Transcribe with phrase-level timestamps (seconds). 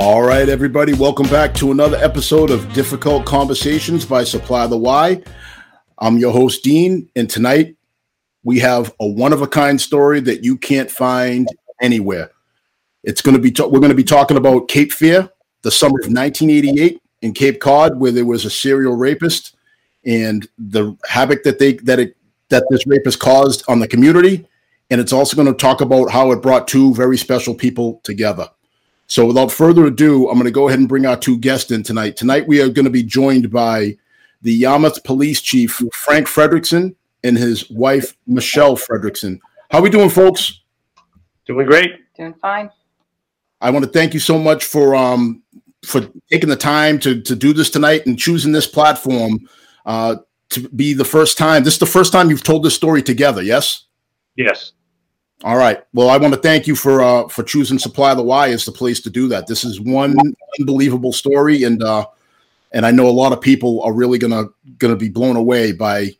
[0.00, 5.20] All right, everybody, welcome back to another episode of Difficult Conversations by Supply the Why.
[5.98, 7.76] I'm your host, Dean, and tonight
[8.44, 11.48] we have a one of a kind story that you can't find
[11.80, 12.30] anywhere.
[13.02, 15.28] It's going to be, we're going to be talking about Cape Fear,
[15.62, 19.56] the summer of 1988 in Cape Cod, where there was a serial rapist
[20.06, 22.16] and the havoc that they, that it,
[22.50, 24.46] that this rapist caused on the community.
[24.90, 28.48] And it's also going to talk about how it brought two very special people together.
[29.08, 31.82] So without further ado, I'm going to go ahead and bring our two guests in
[31.82, 32.16] tonight.
[32.16, 33.96] Tonight we are going to be joined by
[34.42, 36.94] the Yarmouth Police Chief Frank Frederickson
[37.24, 39.40] and his wife Michelle Frederickson.
[39.70, 40.60] How are we doing, folks?
[41.46, 41.90] Doing great.
[42.16, 42.70] Doing fine.
[43.60, 45.42] I want to thank you so much for um
[45.84, 49.48] for taking the time to to do this tonight and choosing this platform
[49.86, 50.16] uh,
[50.50, 51.64] to be the first time.
[51.64, 53.42] This is the first time you've told this story together.
[53.42, 53.86] Yes.
[54.36, 54.72] Yes.
[55.44, 55.82] All right.
[55.92, 58.72] Well, I want to thank you for uh, for choosing Supply the Why as the
[58.72, 59.46] place to do that.
[59.46, 60.16] This is one
[60.58, 62.06] unbelievable story, and uh,
[62.72, 64.46] and I know a lot of people are really gonna
[64.78, 66.16] gonna be blown away by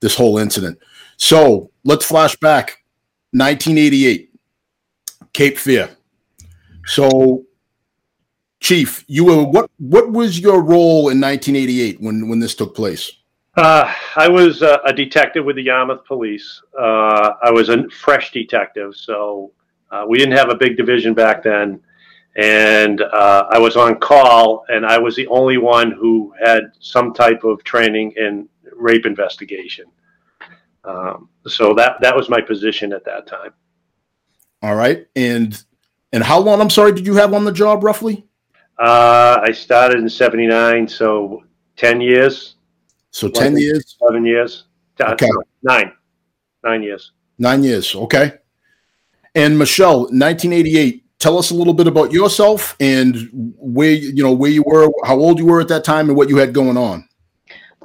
[0.00, 0.80] this whole incident.
[1.16, 2.82] So let's flash back,
[3.30, 4.30] 1988,
[5.32, 5.90] Cape Fear.
[6.86, 7.44] So,
[8.58, 9.70] Chief, you were what?
[9.78, 13.12] What was your role in 1988 when when this took place?
[13.56, 16.60] Uh, I was uh, a detective with the Yarmouth Police.
[16.78, 19.52] Uh, I was a fresh detective, so
[19.90, 21.80] uh, we didn't have a big division back then.
[22.36, 27.14] And uh, I was on call, and I was the only one who had some
[27.14, 29.86] type of training in rape investigation.
[30.84, 33.54] Um, so that that was my position at that time.
[34.62, 35.64] All right, and
[36.12, 36.60] and how long?
[36.60, 38.26] I'm sorry, did you have on the job roughly?
[38.78, 41.42] Uh, I started in '79, so
[41.74, 42.55] ten years.
[43.16, 43.96] So 10 years?
[44.06, 44.64] Seven years.
[45.00, 45.30] Okay.
[45.62, 45.90] Nine.
[46.62, 47.12] Nine years.
[47.38, 47.94] Nine years.
[47.94, 48.34] Okay.
[49.34, 54.50] And Michelle, 1988, tell us a little bit about yourself and where, you know, where
[54.50, 57.08] you were, how old you were at that time and what you had going on.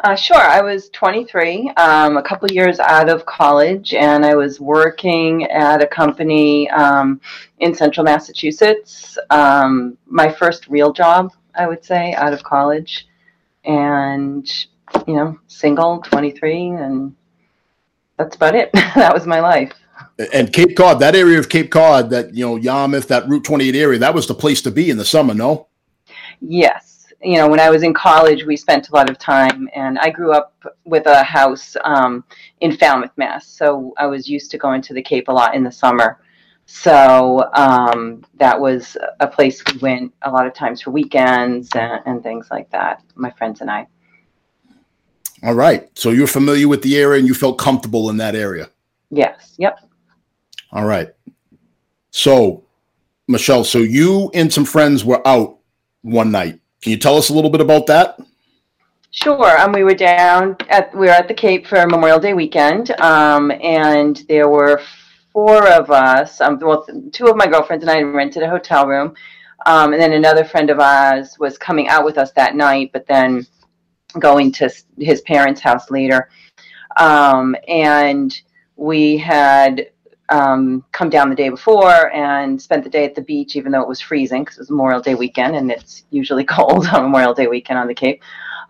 [0.03, 0.35] Uh, sure.
[0.35, 5.81] I was 23, um, a couple years out of college, and I was working at
[5.81, 7.21] a company um,
[7.59, 9.17] in central Massachusetts.
[9.29, 13.07] Um, my first real job, I would say, out of college.
[13.63, 14.45] And
[15.07, 17.15] you know, single, 23, and
[18.17, 18.71] that's about it.
[18.73, 19.73] that was my life.
[20.33, 23.75] And Cape Cod, that area of Cape Cod, that, you know, Yarmouth, that Route 28
[23.75, 25.67] area, that was the place to be in the summer, no?
[26.39, 27.07] Yes.
[27.23, 30.09] You know, when I was in college, we spent a lot of time, and I
[30.09, 30.53] grew up
[30.85, 32.23] with a house um,
[32.61, 33.45] in Falmouth, Mass.
[33.45, 36.19] So I was used to going to the Cape a lot in the summer.
[36.65, 42.01] So um, that was a place we went a lot of times for weekends and,
[42.05, 43.87] and things like that, my friends and I.
[45.43, 45.89] All right.
[45.97, 48.69] So you're familiar with the area and you felt comfortable in that area.
[49.09, 49.55] Yes.
[49.57, 49.79] Yep.
[50.71, 51.09] All right.
[52.11, 52.63] So,
[53.27, 55.57] Michelle, so you and some friends were out
[56.01, 56.59] one night.
[56.81, 58.19] Can you tell us a little bit about that?
[59.11, 59.59] Sure.
[59.59, 63.51] Um, we were down at we were at the Cape for Memorial Day weekend, um,
[63.61, 64.81] and there were
[65.33, 66.39] four of us.
[66.39, 69.13] Um, well, two of my girlfriends and I rented a hotel room,
[69.65, 72.91] um, and then another friend of ours was coming out with us that night.
[72.93, 73.45] But then
[74.19, 76.29] going to his parents' house later.
[76.97, 78.39] Um, and
[78.75, 79.91] we had
[80.29, 83.81] um, come down the day before and spent the day at the beach, even though
[83.81, 87.33] it was freezing because it was Memorial Day weekend and it's usually cold on Memorial
[87.33, 88.23] Day weekend on the Cape.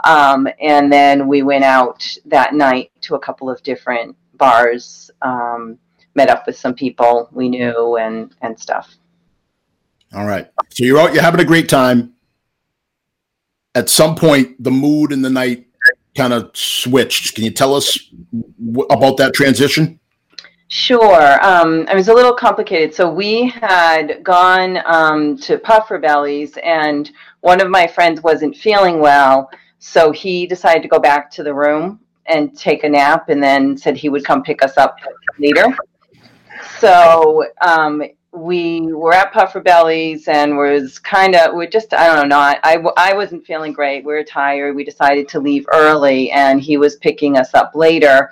[0.03, 5.77] Um, and then we went out that night to a couple of different bars, um,
[6.15, 8.95] met up with some people we knew and, and stuff.
[10.13, 10.49] All right.
[10.69, 12.15] So you're out, you're having a great time
[13.75, 15.67] at some point the mood in the night
[16.15, 17.35] kind of switched.
[17.35, 17.97] Can you tell us
[18.31, 19.99] w- about that transition?
[20.67, 21.45] Sure.
[21.45, 22.93] Um, it was a little complicated.
[22.93, 27.11] So we had gone um, to Puffer Bellies, and
[27.41, 29.49] one of my friends wasn't feeling well,
[29.79, 33.77] so he decided to go back to the room and take a nap, and then
[33.77, 34.95] said he would come pick us up
[35.39, 35.75] later.
[36.79, 38.01] So um,
[38.33, 42.59] we were at Puffer Bellies and was kind of we're just I don't know not
[42.63, 44.05] I I wasn't feeling great.
[44.05, 44.75] We were tired.
[44.75, 48.31] We decided to leave early, and he was picking us up later.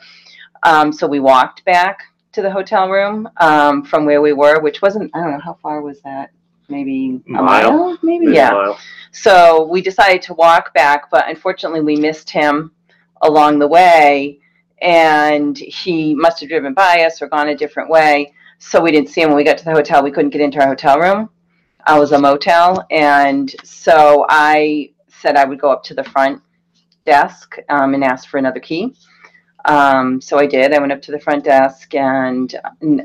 [0.64, 4.82] Um, so we walked back to the hotel room um, from where we were, which
[4.82, 6.32] wasn't I don't know how far was that.
[6.70, 7.98] Maybe a mile, mile?
[8.02, 8.52] maybe, maybe yeah.
[8.52, 8.80] Mile.
[9.12, 12.72] So we decided to walk back, but unfortunately we missed him
[13.22, 14.40] along the way,
[14.82, 19.10] and he must have driven by us or gone a different way so we didn't
[19.10, 20.04] see him when we got to the hotel.
[20.04, 21.30] We couldn't get into our hotel room.
[21.86, 26.42] I was a motel, and so I said I would go up to the front
[27.06, 28.94] desk um, and ask for another key.
[29.66, 30.74] Um, so I did.
[30.74, 32.54] I went up to the front desk, and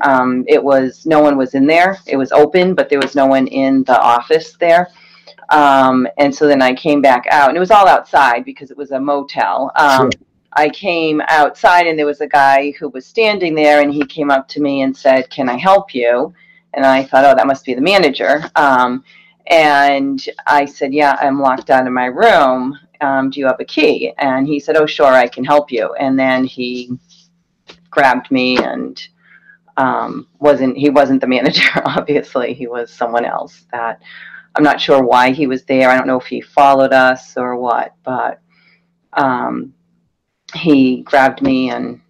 [0.01, 1.97] um, it was no one was in there.
[2.05, 4.89] It was open, but there was no one in the office there.
[5.49, 8.77] Um, and so then I came back out, and it was all outside because it
[8.77, 9.71] was a motel.
[9.75, 10.21] Um, sure.
[10.55, 14.31] I came outside, and there was a guy who was standing there, and he came
[14.31, 16.33] up to me and said, "Can I help you?"
[16.73, 19.03] And I thought, "Oh, that must be the manager." Um,
[19.47, 22.77] and I said, "Yeah, I'm locked out of my room.
[23.01, 25.93] Um, do you have a key?" And he said, "Oh, sure, I can help you."
[25.95, 26.91] And then he
[27.95, 29.07] grabbed me and
[29.77, 34.01] um, wasn't he wasn't the manager obviously he was someone else that
[34.55, 37.57] i'm not sure why he was there i don't know if he followed us or
[37.57, 38.41] what but
[39.13, 39.73] um,
[40.55, 42.01] he grabbed me and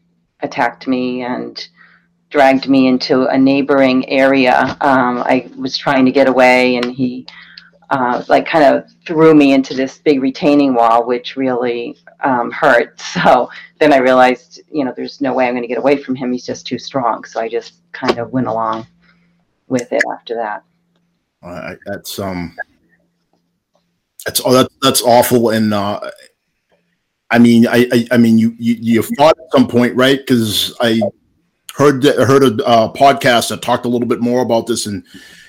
[0.41, 1.67] attacked me and
[2.29, 7.25] dragged me into a neighboring area um, i was trying to get away and he
[7.89, 13.01] uh, like kind of threw me into this big retaining wall, which really um, hurt.
[13.15, 13.49] So
[13.79, 16.33] then I realized, you know, there's no way I'm going to get away from him.
[16.33, 17.23] He's just too strong.
[17.23, 18.87] So I just kind of went along
[19.67, 20.63] with it after that.
[21.41, 22.55] Uh, that's um,
[24.25, 25.51] that's oh, that's that's awful.
[25.51, 26.11] And uh,
[27.31, 30.19] I mean, I, I, I mean, you, you you fought at some point, right?
[30.19, 31.01] Because I
[31.75, 35.03] heard that, heard a uh, podcast that talked a little bit more about this and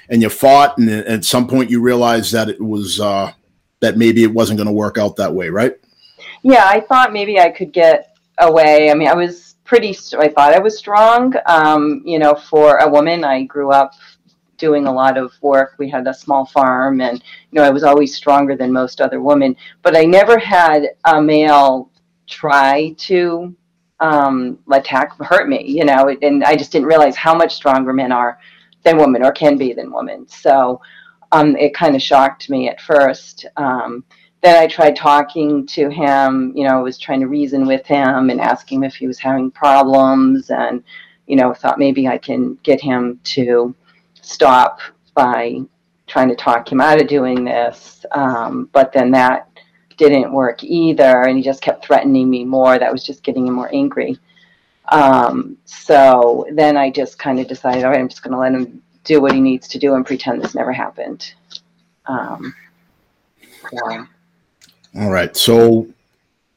[0.08, 3.32] and you fought, and at some point you realized that it was uh,
[3.80, 5.74] that maybe it wasn't going to work out that way, right?
[6.42, 8.90] Yeah, I thought maybe I could get away.
[8.90, 9.96] I mean, I was pretty.
[10.18, 11.34] I thought I was strong.
[11.46, 13.92] Um, you know, for a woman, I grew up
[14.58, 15.74] doing a lot of work.
[15.78, 19.20] We had a small farm, and you know, I was always stronger than most other
[19.20, 19.56] women.
[19.82, 21.90] But I never had a male
[22.26, 23.54] try to
[24.00, 25.64] um, attack, hurt me.
[25.66, 28.38] You know, and I just didn't realize how much stronger men are
[28.82, 30.26] than women or can be than women.
[30.28, 30.80] So
[31.32, 33.46] um, it kind of shocked me at first.
[33.56, 34.04] Um,
[34.42, 38.30] then I tried talking to him, you know, I was trying to reason with him
[38.30, 40.84] and ask him if he was having problems and,
[41.26, 43.74] you know, thought maybe I can get him to
[44.26, 44.80] stop
[45.14, 45.60] by
[46.06, 48.04] trying to talk him out of doing this.
[48.12, 49.48] Um, but then that
[49.96, 51.22] didn't work either.
[51.22, 52.78] And he just kept threatening me more.
[52.78, 54.18] That was just getting him more angry.
[54.88, 58.52] Um, so then I just kind of decided, all right, I'm just going to let
[58.52, 61.34] him do what he needs to do and pretend this never happened.
[62.06, 62.54] Um,
[63.72, 64.06] yeah.
[64.96, 65.36] All right.
[65.36, 65.88] So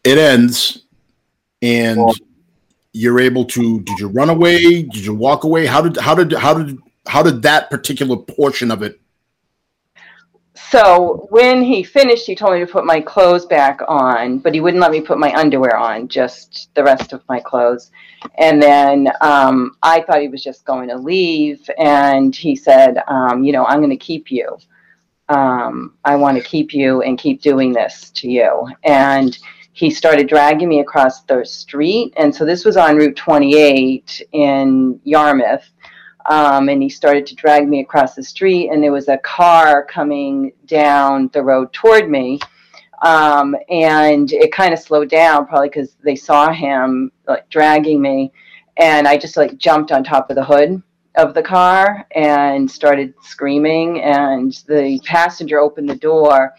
[0.03, 0.83] it ends,
[1.61, 2.13] and well,
[2.93, 3.81] you're able to.
[3.81, 4.83] Did you run away?
[4.83, 5.65] Did you walk away?
[5.65, 6.77] How did how did how did
[7.09, 8.99] how did that particular portion of it
[10.71, 14.61] so when he finished, he told me to put my clothes back on, but he
[14.61, 17.89] wouldn't let me put my underwear on, just the rest of my clothes.
[18.37, 23.43] And then um, I thought he was just going to leave, and he said, um,
[23.43, 24.57] "You know, I'm going to keep you.
[25.29, 29.37] Um, I want to keep you and keep doing this to you." And
[29.71, 34.99] he started dragging me across the street, and so this was on Route 28 in
[35.03, 35.63] Yarmouth
[36.25, 39.85] um, and he started to drag me across the street, and there was a car
[39.85, 42.39] coming down the road toward me.
[43.01, 48.31] Um, and it kind of slowed down, probably because they saw him like dragging me.
[48.77, 50.81] And I just like jumped on top of the hood
[51.15, 54.01] of the car and started screaming.
[54.01, 56.53] And the passenger opened the door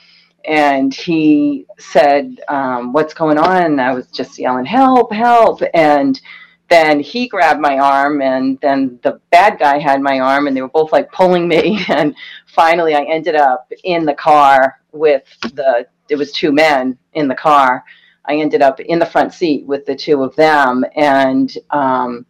[0.46, 3.62] and he said, um, What's going on?
[3.62, 5.60] And I was just yelling, Help, help.
[5.74, 6.20] And
[6.70, 10.62] then he grabbed my arm and then the bad guy had my arm and they
[10.62, 11.84] were both like pulling me.
[11.90, 12.14] And
[12.46, 17.34] finally i ended up in the car with the it was two men in the
[17.34, 17.84] car.
[18.24, 22.24] I ended up in the front seat with the two of them and um,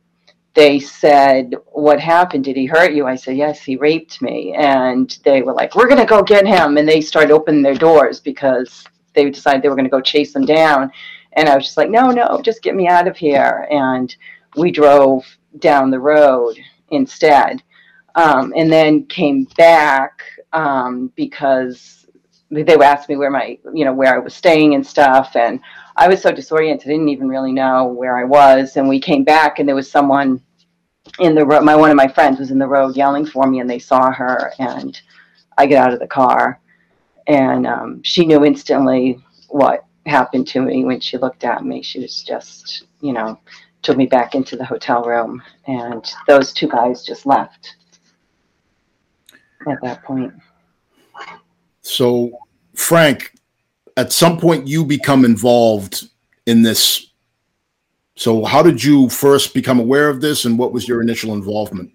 [0.55, 2.45] they said what happened?
[2.45, 3.07] Did he hurt you?
[3.07, 4.55] I said yes he raped me.
[4.55, 6.79] And they were like we're going to go get him.
[6.79, 8.85] And they started opening their doors because
[9.15, 10.91] they decided they were going to go chase him down
[11.35, 13.69] and I was just like, no, no, just get me out of here.
[13.71, 14.15] And
[14.57, 15.25] we drove
[15.59, 16.59] down the road
[16.91, 17.63] instead.
[18.17, 20.23] Um, and then came back
[20.53, 22.07] um, because
[22.51, 25.37] they would ask me where my, you know, where I was staying and stuff.
[25.37, 25.61] And
[25.97, 28.77] I was so disoriented, I didn't even really know where I was.
[28.77, 30.43] And we came back and there was someone
[31.21, 31.63] in the road.
[31.63, 34.11] My, one of my friends was in the road yelling for me and they saw
[34.11, 35.01] her and
[35.57, 36.61] I get out of the car
[37.27, 41.83] and um, she knew instantly what happened to me when she looked at me.
[41.83, 43.38] She was just, you know,
[43.83, 47.76] took me back into the hotel room, and those two guys just left
[49.69, 50.33] at that point.
[51.83, 52.31] So,
[52.75, 53.33] Frank,
[53.97, 56.09] at some point you become involved
[56.47, 57.12] in this.
[58.17, 61.90] So, how did you first become aware of this, and what was your initial involvement?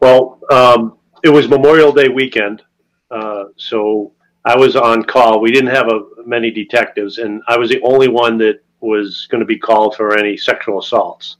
[0.00, 2.62] Well, um, it was Memorial Day weekend,
[3.10, 4.12] uh, so
[4.48, 5.40] I was on call.
[5.40, 9.40] We didn't have a, many detectives, and I was the only one that was going
[9.40, 11.36] to be called for any sexual assaults.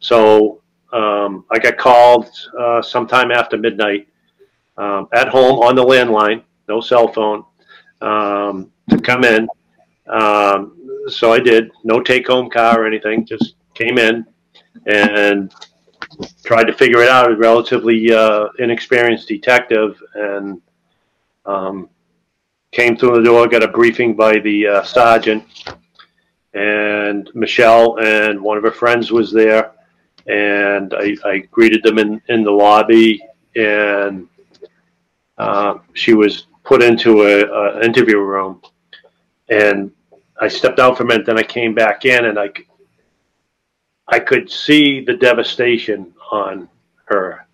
[0.00, 0.60] So
[0.92, 2.26] um, I got called
[2.58, 4.08] uh, sometime after midnight
[4.76, 7.44] um, at home on the landline, no cell phone.
[8.00, 9.48] um, to come in.
[10.08, 10.76] Um,
[11.08, 11.70] so I did.
[11.84, 13.24] No take home car or anything.
[13.24, 14.26] Just came in
[14.86, 15.52] and
[16.44, 17.30] tried to figure it out.
[17.30, 20.60] A relatively uh, inexperienced detective and
[21.46, 21.88] um,
[22.72, 23.48] came through the door.
[23.48, 25.44] Got a briefing by the uh, sergeant
[26.54, 29.72] and Michelle and one of her friends was there.
[30.26, 33.20] And I, I greeted them in, in the lobby
[33.56, 34.28] and
[35.38, 38.60] uh, she was put into a, a, interview room
[39.48, 39.90] and
[40.40, 42.50] I stepped out for a minute then I came back in and I
[44.06, 46.68] I could see the devastation on
[47.06, 47.46] her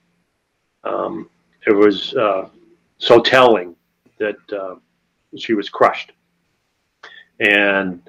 [0.84, 1.30] um,
[1.66, 2.48] it was uh,
[2.98, 3.76] so telling
[4.18, 4.76] that uh,
[5.38, 6.12] she was crushed
[7.40, 8.00] and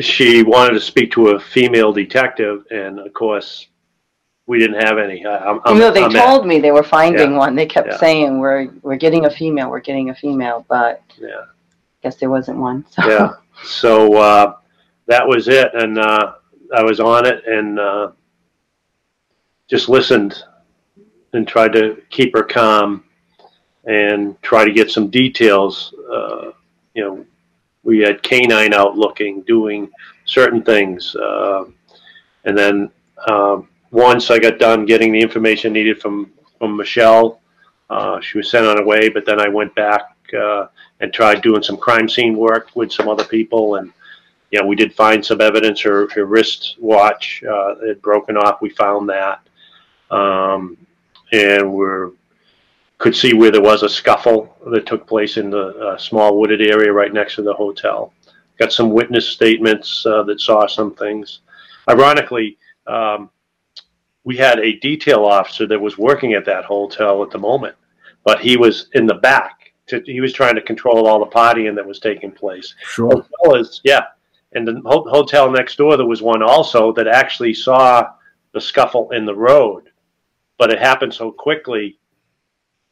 [0.00, 3.68] she wanted to speak to a female detective, and of course,
[4.46, 5.24] we didn't have any.
[5.26, 7.54] I'm, I'm, no, they I'm told at, me they were finding yeah, one.
[7.54, 7.96] They kept yeah.
[7.98, 12.30] saying we're we're getting a female, we're getting a female, but yeah, I guess there
[12.30, 12.84] wasn't one.
[12.90, 13.06] So.
[13.06, 13.32] Yeah,
[13.62, 14.56] so uh,
[15.06, 16.34] that was it, and uh,
[16.74, 18.12] I was on it and uh,
[19.68, 20.42] just listened
[21.32, 23.04] and tried to keep her calm
[23.86, 25.94] and try to get some details.
[26.10, 26.52] Uh,
[26.94, 27.26] you know,
[27.82, 29.90] we had canine out looking, doing
[30.24, 31.14] certain things.
[31.16, 31.64] Uh,
[32.44, 32.90] and then
[33.28, 37.40] um, once I got done getting the information needed from, from Michelle,
[37.90, 40.66] uh, she was sent on her way, but then I went back uh,
[41.00, 43.76] and tried doing some crime scene work with some other people.
[43.76, 43.92] And,
[44.50, 45.80] you know, we did find some evidence.
[45.82, 48.62] Her, her wrist watch uh, had broken off.
[48.62, 49.46] We found that.
[50.10, 50.78] Um,
[51.32, 52.12] and we're
[53.04, 56.62] could see where there was a scuffle that took place in the uh, small wooded
[56.62, 58.14] area right next to the hotel.
[58.58, 61.40] Got some witness statements uh, that saw some things.
[61.86, 62.56] Ironically,
[62.86, 63.28] um,
[64.24, 67.76] we had a detail officer that was working at that hotel at the moment,
[68.24, 69.74] but he was in the back.
[69.88, 72.74] To, he was trying to control all the partying that was taking place.
[72.84, 73.18] Sure.
[73.18, 74.04] As well as, yeah.
[74.52, 78.12] And the ho- hotel next door, there was one also that actually saw
[78.52, 79.90] the scuffle in the road,
[80.56, 81.98] but it happened so quickly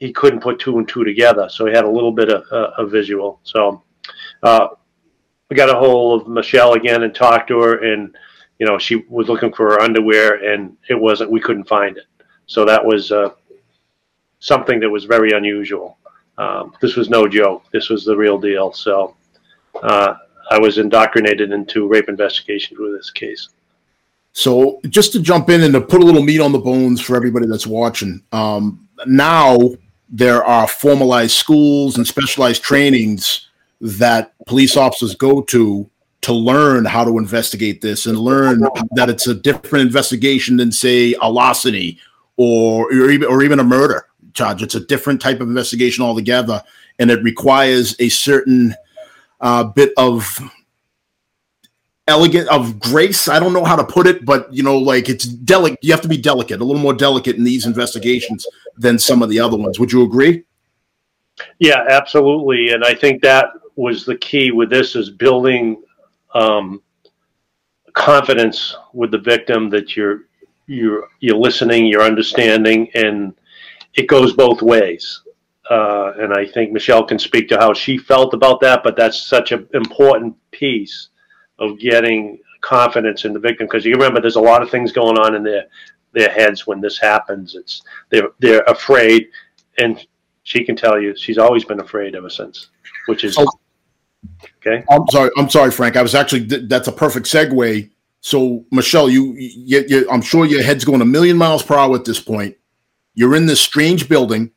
[0.03, 1.49] he couldn't put two and two together.
[1.49, 3.39] So he had a little bit of uh, a visual.
[3.45, 3.85] So
[4.43, 4.67] uh,
[5.49, 8.13] we got a hold of Michelle again and talked to her, and
[8.59, 11.31] you know she was looking for her underwear, and it wasn't.
[11.31, 12.07] We couldn't find it.
[12.47, 13.29] So that was uh,
[14.41, 15.99] something that was very unusual.
[16.37, 17.63] Um, this was no joke.
[17.73, 18.73] This was the real deal.
[18.73, 19.15] So
[19.85, 20.15] uh,
[20.51, 23.51] I was indoctrinated into rape investigations with this case.
[24.33, 27.15] So just to jump in and to put a little meat on the bones for
[27.15, 29.59] everybody that's watching, um, now
[30.13, 33.49] there are formalized schools and specialized trainings
[33.81, 35.89] that police officers go to
[36.21, 38.61] to learn how to investigate this and learn
[38.93, 41.99] that it's a different investigation than say a larceny
[42.37, 44.63] or or even or even a murder charge.
[44.63, 46.63] It's a different type of investigation altogether,
[46.99, 48.75] and it requires a certain
[49.41, 50.39] uh, bit of
[52.07, 53.29] elegant of grace.
[53.29, 55.79] I don't know how to put it, but you know, like it's delicate.
[55.83, 59.29] You have to be delicate, a little more delicate in these investigations than some of
[59.29, 59.79] the other ones.
[59.79, 60.45] Would you agree?
[61.59, 62.73] Yeah, absolutely.
[62.73, 65.83] And I think that was the key with this is building
[66.35, 66.83] um,
[67.95, 70.23] confidence with the victim that you're
[70.67, 73.35] you're you're listening, you're understanding, and
[73.95, 75.23] it goes both ways.
[75.71, 79.23] Uh, and I think Michelle can speak to how she felt about that, but that's
[79.23, 81.09] such an important piece
[81.59, 85.19] of getting confidence in the victim because you remember there's a lot of things going
[85.19, 85.67] on in their
[86.13, 87.55] their heads when this happens.
[87.55, 89.29] It's they're they're afraid,
[89.79, 90.05] and
[90.43, 92.69] she can tell you she's always been afraid ever since,
[93.07, 93.49] which is oh.
[94.59, 94.85] okay.
[94.91, 95.31] I'm sorry.
[95.37, 95.97] I'm sorry, Frank.
[95.97, 97.91] I was actually that's a perfect segue.
[98.21, 101.97] So Michelle, you, you, you I'm sure your head's going a million miles per hour
[101.97, 102.57] at this point.
[103.15, 104.53] You're in this strange building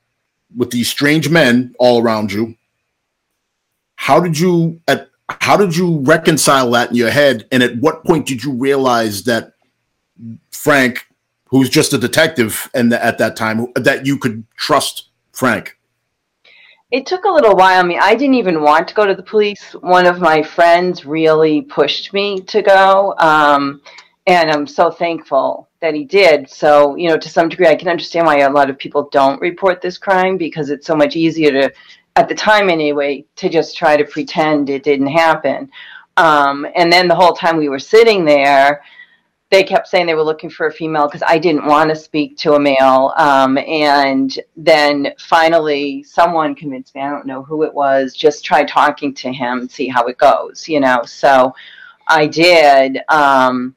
[0.56, 2.56] with these strange men all around you.
[3.96, 7.48] How did you at how did you reconcile that in your head?
[7.52, 9.54] And at what point did you realize that
[10.52, 11.06] Frank,
[11.50, 15.78] who's just a detective, and at that time, that you could trust Frank?
[16.92, 17.80] It took a little while.
[17.80, 19.74] I mean, I didn't even want to go to the police.
[19.82, 23.16] One of my friends really pushed me to go.
[23.18, 23.82] Um,
[24.28, 26.50] and I'm so thankful that he did.
[26.50, 29.42] So, you know, to some degree, I can understand why a lot of people don't
[29.42, 31.74] report this crime because it's so much easier to
[32.16, 35.70] at the time anyway, to just try to pretend it didn't happen.
[36.18, 38.82] Um, and then the whole time we were sitting there,
[39.52, 42.38] they kept saying they were looking for a female because I didn't want to speak
[42.38, 43.14] to a male.
[43.18, 48.64] Um, and then finally, someone convinced me, I don't know who it was, just try
[48.64, 51.04] talking to him, see how it goes, you know.
[51.06, 51.54] So
[52.08, 53.76] I did um,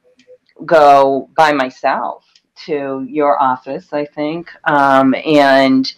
[0.65, 2.25] go by myself
[2.67, 4.49] to your office, I think.
[4.65, 5.93] Um, and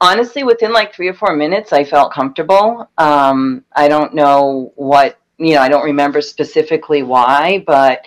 [0.00, 2.88] honestly, within like three or four minutes, I felt comfortable.
[2.98, 8.02] Um, I don't know what, you know, I don't remember specifically why, but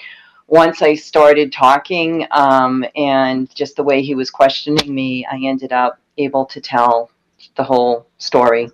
[0.48, 5.72] once I started talking um, and just the way he was questioning me, I ended
[5.72, 7.12] up able to tell
[7.56, 8.70] the whole story,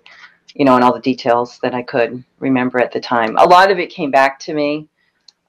[0.54, 3.36] you know, and all the details that I could remember at the time.
[3.36, 4.88] A lot of it came back to me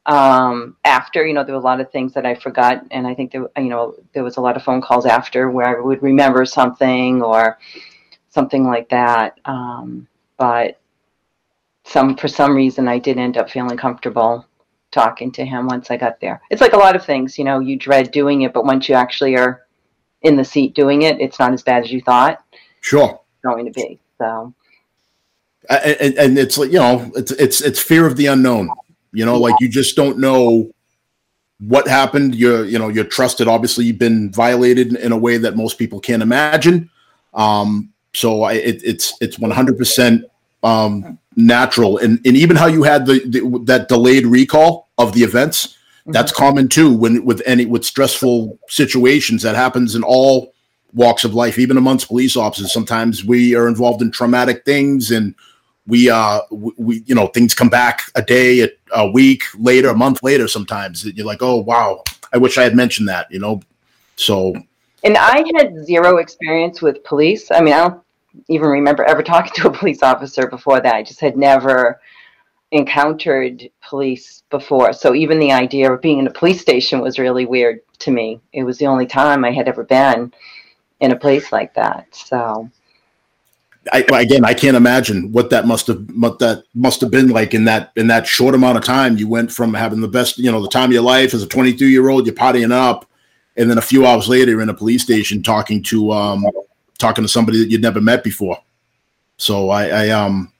[0.07, 3.13] um, after, you know, there were a lot of things that I forgot, and I
[3.13, 6.01] think there, you know, there was a lot of phone calls after where I would
[6.01, 7.59] remember something or
[8.29, 9.39] something like that.
[9.45, 10.79] Um, but
[11.83, 14.45] some for some reason, I did end up feeling comfortable
[14.91, 16.41] talking to him once I got there.
[16.49, 18.95] It's like a lot of things, you know, you dread doing it, but once you
[18.95, 19.67] actually are
[20.21, 22.43] in the seat doing it, it's not as bad as you thought.
[22.81, 23.19] Sure.
[23.43, 23.99] Going to be.
[24.17, 24.53] So
[25.69, 28.69] and, and it's like, you know, it's it's it's fear of the unknown.
[29.17, 30.71] You know, like you just don't know
[31.59, 32.35] what happened.
[32.35, 33.47] You're, you know, you're trusted.
[33.47, 36.91] Obviously, you've been violated in a way that most people can't imagine.
[37.33, 40.25] Um, so I, it, it's it's 100 percent
[40.61, 45.23] um, natural, and and even how you had the, the that delayed recall of the
[45.23, 45.67] events.
[45.67, 46.11] Mm-hmm.
[46.11, 50.53] That's common too when with any with stressful situations that happens in all
[50.93, 52.71] walks of life, even amongst police officers.
[52.71, 55.33] Sometimes we are involved in traumatic things, and
[55.87, 59.95] we uh we you know things come back a day, a, a week later, a
[59.95, 60.47] month later.
[60.47, 62.03] Sometimes you're like, oh wow,
[62.33, 63.31] I wish I had mentioned that.
[63.31, 63.61] You know,
[64.15, 64.53] so.
[65.03, 67.49] And I had zero experience with police.
[67.51, 68.01] I mean, I don't
[68.49, 70.95] even remember ever talking to a police officer before that.
[70.95, 72.01] I just had never
[72.71, 74.91] encountered police before.
[74.91, 78.41] So even the idea of being in a police station was really weird to me.
[78.51, 80.33] It was the only time I had ever been
[80.99, 82.07] in a place like that.
[82.13, 82.69] So
[83.93, 87.53] I, again, I can't imagine what that must have what that must have been like
[87.53, 89.17] in that in that short amount of time.
[89.17, 91.47] You went from having the best, you know, the time of your life as a
[91.47, 93.09] 22 year old, you're partying up,
[93.55, 96.45] and then a few hours later, you're in a police station talking to um,
[96.97, 98.57] talking to somebody that you'd never met before.
[99.37, 100.51] So I, I um,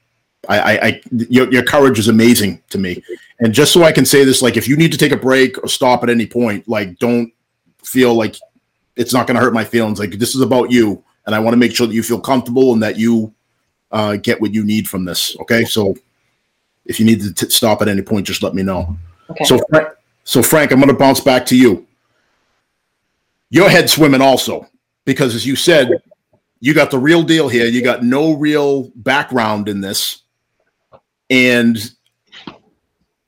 [0.48, 3.02] I, I, I your, your courage is amazing to me.
[3.40, 5.62] And just so I can say this, like if you need to take a break
[5.62, 7.32] or stop at any point, like don't
[7.84, 8.36] feel like
[8.96, 9.98] it's not going to hurt my feelings.
[9.98, 12.72] Like this is about you, and I want to make sure that you feel comfortable
[12.72, 13.34] and that you
[13.90, 15.36] uh, get what you need from this.
[15.40, 15.94] Okay, so
[16.86, 18.96] if you need to t- stop at any point, just let me know.
[19.28, 19.44] Okay.
[19.44, 19.60] So,
[20.24, 21.86] so Frank, I'm going to bounce back to you.
[23.50, 24.66] Your head swimming also,
[25.04, 26.02] because as you said,
[26.60, 27.66] you got the real deal here.
[27.66, 30.22] You got no real background in this.
[31.28, 31.76] And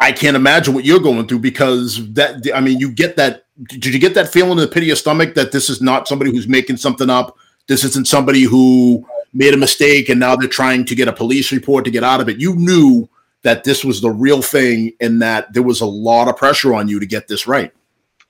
[0.00, 3.44] I can't imagine what you're going through because that, I mean, you get that.
[3.64, 6.08] Did you get that feeling in the pit of your stomach that this is not
[6.08, 7.36] somebody who's making something up?
[7.70, 11.52] This isn't somebody who made a mistake and now they're trying to get a police
[11.52, 12.40] report to get out of it.
[12.40, 13.08] You knew
[13.42, 16.88] that this was the real thing and that there was a lot of pressure on
[16.88, 17.72] you to get this right.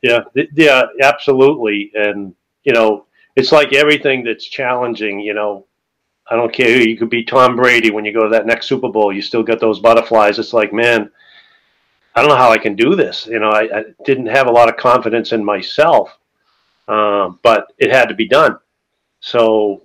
[0.02, 0.20] Yeah,
[0.54, 1.90] yeah, absolutely.
[1.94, 5.64] And, you know, it's like everything that's challenging, you know,
[6.30, 6.86] I don't care.
[6.86, 9.10] You could be Tom Brady when you go to that next Super Bowl.
[9.10, 10.38] You still get those butterflies.
[10.38, 11.10] It's like, man,
[12.14, 13.26] I don't know how I can do this.
[13.26, 16.14] You know, I, I didn't have a lot of confidence in myself,
[16.88, 18.58] uh, but it had to be done.
[19.20, 19.82] So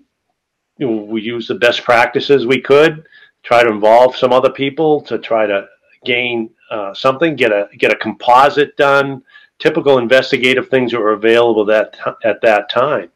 [0.78, 3.06] you know, we used the best practices we could,
[3.44, 5.68] try to involve some other people to try to
[6.04, 9.24] gain uh, something, get a get a composite done.
[9.58, 13.10] Typical investigative things that were available that at that time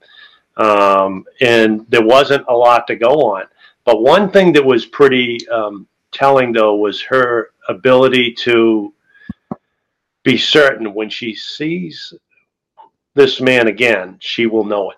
[0.60, 3.46] um, and there wasn't a lot to go on.
[3.86, 8.94] But one thing that was pretty um, telling, though, was her ability to
[10.24, 12.14] be certain when she sees
[13.16, 14.98] this man again, she will know it.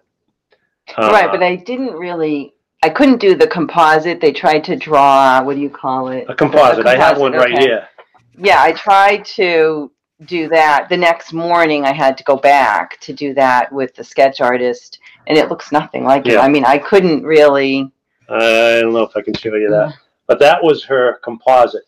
[0.97, 2.53] Uh, right, but I didn't really.
[2.83, 4.19] I couldn't do the composite.
[4.19, 5.43] They tried to draw.
[5.43, 6.25] What do you call it?
[6.27, 6.79] A composite.
[6.79, 6.87] A composite.
[6.87, 7.51] I have one okay.
[7.51, 7.87] right here.
[8.37, 9.91] Yeah, I tried to
[10.25, 10.87] do that.
[10.89, 14.99] The next morning, I had to go back to do that with the sketch artist,
[15.27, 16.33] and it looks nothing like yeah.
[16.33, 16.37] it.
[16.39, 17.91] I mean, I couldn't really.
[18.29, 19.93] I don't know if I can show you that,
[20.27, 21.83] but that was her composite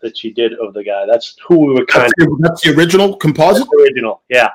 [0.00, 1.06] that she did of the guy.
[1.06, 2.38] That's who we were kind that's of.
[2.40, 3.68] That's the original composite.
[3.68, 4.50] The original, yeah.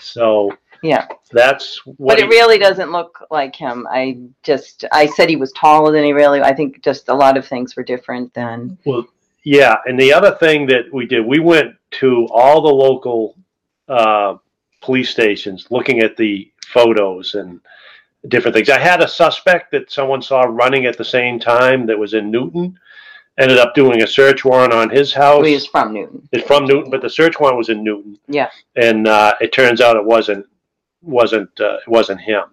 [0.00, 0.50] So
[0.84, 1.84] yeah, that's.
[1.86, 2.08] What.
[2.08, 3.86] But it he, really doesn't look like him.
[3.90, 6.42] I just I said he was taller than he really.
[6.42, 8.76] I think just a lot of things were different then.
[8.84, 9.06] Well,
[9.44, 13.34] yeah, and the other thing that we did, we went to all the local
[13.88, 14.36] uh,
[14.82, 17.60] police stations looking at the photos and
[18.28, 18.68] different things.
[18.68, 22.30] I had a suspect that someone saw running at the same time that was in
[22.30, 22.78] Newton.
[23.36, 25.38] Ended up doing a search warrant on his house.
[25.38, 26.28] Well, he's from Newton.
[26.30, 28.16] It's from Newton, but the search warrant was in Newton.
[28.28, 28.48] Yeah.
[28.76, 30.46] And uh, it turns out it wasn't
[31.04, 32.44] wasn't uh, it wasn't him.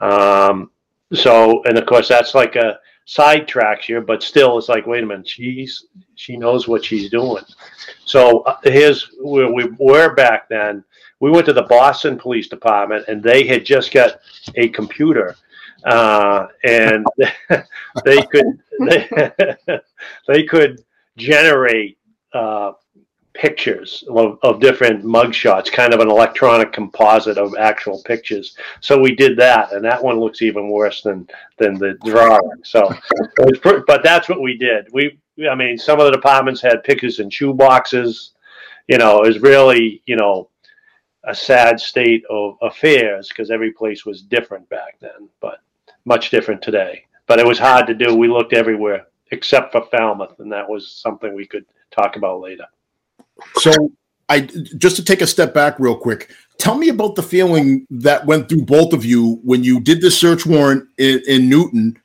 [0.00, 0.70] Um,
[1.12, 5.06] so, and of course, that's like a sidetracks here, but still, it's like, wait a
[5.06, 7.44] minute, she's she knows what she's doing.
[8.04, 10.84] So uh, here's where we were back then
[11.20, 14.20] we went to the Boston Police Department, and they had just got
[14.56, 15.34] a computer
[15.84, 17.06] uh, and
[18.04, 19.30] they could they,
[20.28, 20.84] they could
[21.16, 21.98] generate
[22.32, 22.72] uh,
[23.36, 28.56] pictures of, of different mugshots, kind of an electronic composite of actual pictures.
[28.80, 32.64] So we did that, and that one looks even worse than than the drawing.
[32.64, 32.92] So,
[33.86, 34.88] but that's what we did.
[34.92, 35.18] We,
[35.48, 38.32] I mean, some of the departments had pictures in shoe boxes.
[38.88, 40.48] You know, it was really, you know,
[41.24, 45.60] a sad state of affairs because every place was different back then, but
[46.04, 47.04] much different today.
[47.26, 48.14] But it was hard to do.
[48.14, 52.66] We looked everywhere except for Falmouth, and that was something we could talk about later.
[53.56, 53.72] So
[54.28, 56.30] I just to take a step back real quick.
[56.58, 60.10] Tell me about the feeling that went through both of you when you did the
[60.10, 61.98] search warrant in, in Newton,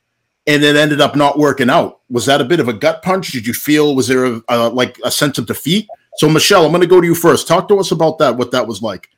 [0.46, 2.00] and it ended up not working out.
[2.10, 3.32] Was that a bit of a gut punch?
[3.32, 5.88] Did you feel was there a, a like a sense of defeat?
[6.16, 7.48] So Michelle, I'm going to go to you first.
[7.48, 8.36] Talk to us about that.
[8.36, 9.08] What that was like.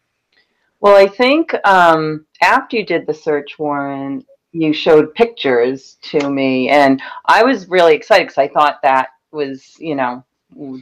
[0.81, 6.69] Well, I think um, after you did the search warrant, you showed pictures to me,
[6.69, 10.25] and I was really excited because I thought that was, you know,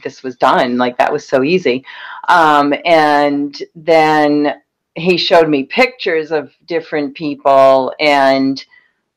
[0.03, 0.77] this was done.
[0.77, 1.85] Like that was so easy.
[2.29, 4.61] Um, and then
[4.95, 8.63] he showed me pictures of different people, and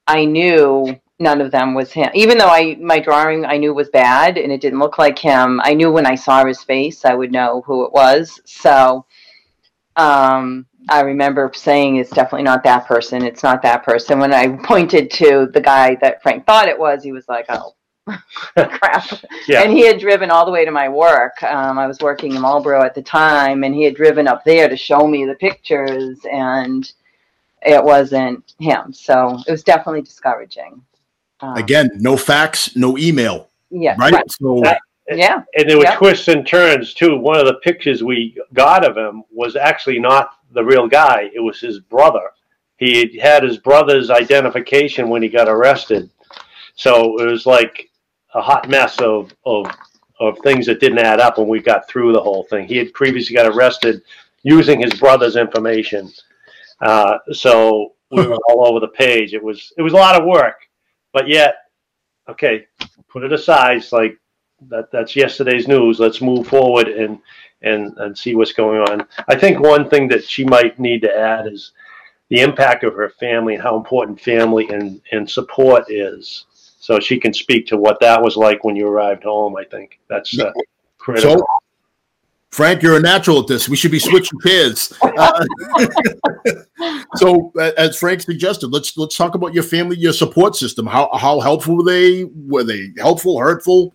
[0.06, 2.10] I knew none of them was him.
[2.14, 5.60] Even though I my drawing I knew was bad and it didn't look like him,
[5.62, 8.40] I knew when I saw his face I would know who it was.
[8.44, 9.06] So
[9.96, 13.24] um, I remember saying it's definitely not that person.
[13.24, 14.18] It's not that person.
[14.18, 17.75] When I pointed to the guy that Frank thought it was, he was like, "Oh,
[18.54, 19.06] crap.
[19.48, 19.62] Yeah.
[19.62, 21.42] And he had driven all the way to my work.
[21.42, 24.68] Um, I was working in Marlboro at the time, and he had driven up there
[24.68, 26.90] to show me the pictures, and
[27.62, 28.92] it wasn't him.
[28.92, 30.82] So it was definitely discouraging.
[31.40, 33.48] Um, Again, no fax, no email.
[33.70, 33.96] Yeah.
[33.98, 34.12] Right.
[34.12, 34.30] right.
[34.30, 34.60] So.
[34.62, 35.42] That, yeah.
[35.56, 35.96] And there were yeah.
[35.96, 37.16] twists and turns too.
[37.16, 41.40] One of the pictures we got of him was actually not the real guy, it
[41.40, 42.30] was his brother.
[42.78, 46.10] He had his brother's identification when he got arrested.
[46.74, 47.90] So it was like
[48.36, 49.66] a hot mess of, of
[50.18, 52.66] of things that didn't add up when we got through the whole thing.
[52.66, 54.02] He had previously got arrested
[54.42, 56.10] using his brother's information,
[56.80, 59.34] uh, so we were all over the page.
[59.34, 60.60] It was it was a lot of work,
[61.12, 61.56] but yet,
[62.28, 62.66] okay,
[63.08, 63.78] put it aside.
[63.78, 64.18] It's like
[64.68, 65.98] that that's yesterday's news.
[65.98, 67.18] Let's move forward and
[67.62, 69.06] and and see what's going on.
[69.28, 71.72] I think one thing that she might need to add is
[72.28, 76.44] the impact of her family and how important family and and support is
[76.78, 79.56] so she can speak to what that was like when you arrived home.
[79.56, 80.52] I think that's uh,
[80.98, 81.38] critical.
[81.38, 81.46] So,
[82.50, 83.68] Frank, you're a natural at this.
[83.68, 84.92] We should be switching pairs.
[85.02, 85.44] Uh,
[87.16, 90.86] so, as Frank suggested, let's let's talk about your family, your support system.
[90.86, 92.24] How how helpful were they?
[92.24, 93.94] Were they helpful, hurtful?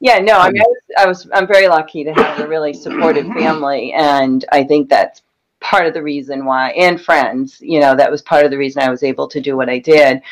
[0.00, 2.72] Yeah, no, I mean, I was, I was I'm very lucky to have a really
[2.72, 5.22] supportive family, and I think that's
[5.60, 7.60] part of the reason why, and friends.
[7.60, 9.78] You know, that was part of the reason I was able to do what I
[9.78, 10.22] did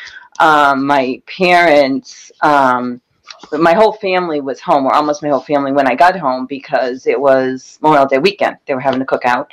[0.41, 2.99] um, my parents, um,
[3.51, 7.05] my whole family was home, or almost my whole family, when I got home because
[7.05, 8.57] it was Memorial Day weekend.
[8.65, 9.47] They were having a cookout.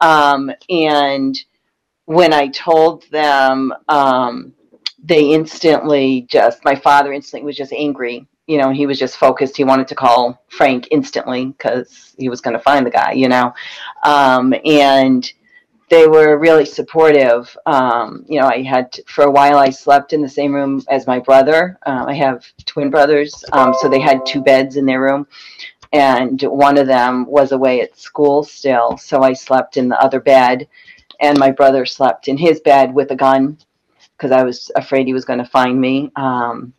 [0.00, 1.38] Um, and
[2.06, 4.54] when I told them, um,
[5.02, 8.26] they instantly just, my father instantly was just angry.
[8.46, 9.56] You know, he was just focused.
[9.56, 13.28] He wanted to call Frank instantly because he was going to find the guy, you
[13.28, 13.52] know.
[14.04, 15.30] Um, and
[15.90, 17.54] they were really supportive.
[17.66, 20.82] Um, you know, I had to, for a while I slept in the same room
[20.88, 21.78] as my brother.
[21.84, 25.26] Um, I have twin brothers, um, so they had two beds in their room,
[25.92, 30.20] and one of them was away at school still, so I slept in the other
[30.20, 30.68] bed,
[31.20, 33.58] and my brother slept in his bed with a gun
[34.16, 36.12] because I was afraid he was going to find me.
[36.14, 36.72] Um,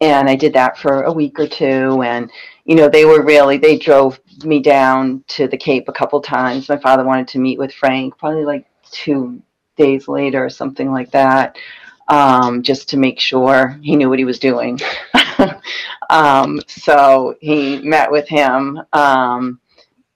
[0.00, 2.30] and I did that for a week or two, and
[2.64, 6.68] you know, they were really, they drove me down to the Cape a couple times.
[6.68, 9.42] My father wanted to meet with Frank, probably like two
[9.76, 11.56] days later or something like that,
[12.08, 14.78] um, just to make sure he knew what he was doing.
[16.10, 19.60] um, so he met with him um,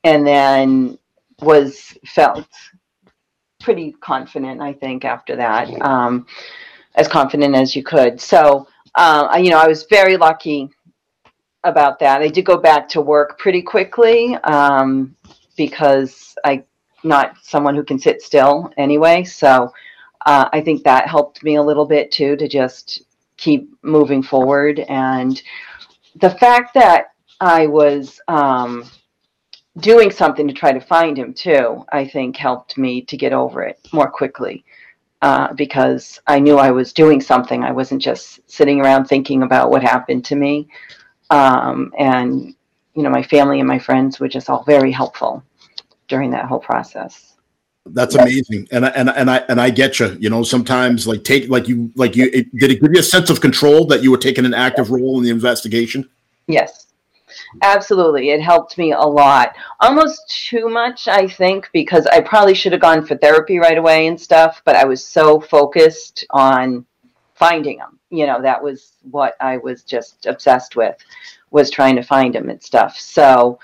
[0.05, 0.99] and then
[1.41, 2.47] was felt
[3.61, 6.27] pretty confident, I think, after that, um,
[6.95, 8.21] as confident as you could.
[8.21, 10.71] So, uh, you know, I was very lucky
[11.67, 12.23] about that.
[12.23, 15.15] I did go back to work pretty quickly um,
[15.57, 16.65] because I'm
[17.05, 19.25] not someone who can sit still anyway.
[19.25, 19.73] So
[20.25, 23.03] uh, I think that helped me a little bit too to just
[23.37, 24.81] keep moving forward.
[24.89, 25.41] And
[26.17, 28.85] the fact that I was um,
[29.79, 33.63] doing something to try to find him too, I think helped me to get over
[33.63, 34.65] it more quickly.
[35.23, 37.65] Uh, because I knew I was doing something.
[37.65, 40.69] I wasn't just sitting around thinking about what happened to me.
[41.31, 42.55] Um, and,
[42.95, 45.43] you know, my family and my friends were just all very helpful
[46.09, 47.37] during that whole process.
[47.91, 50.17] That's amazing, and I, and and I and I get you.
[50.19, 53.03] You know, sometimes like take like you like you it, did it give you a
[53.03, 56.09] sense of control that you were taking an active role in the investigation?
[56.49, 56.89] Yes,
[57.63, 58.31] absolutely.
[58.31, 62.81] It helped me a lot, almost too much, I think, because I probably should have
[62.81, 64.63] gone for therapy right away and stuff.
[64.65, 66.85] But I was so focused on
[67.35, 67.96] finding them.
[68.11, 70.97] You know, that was what I was just obsessed with,
[71.51, 72.99] was trying to find him and stuff.
[72.99, 73.59] So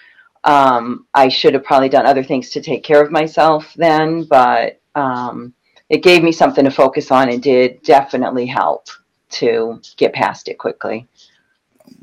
[0.45, 4.81] um, I should have probably done other things to take care of myself then, but
[4.95, 5.55] um,
[5.89, 8.89] it gave me something to focus on and did definitely help
[9.31, 11.07] to get past it quickly.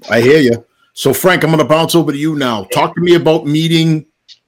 [0.09, 0.65] I hear you.
[0.93, 2.63] So, Frank, I'm going to bounce over to you now.
[2.65, 4.05] Talk to me about meeting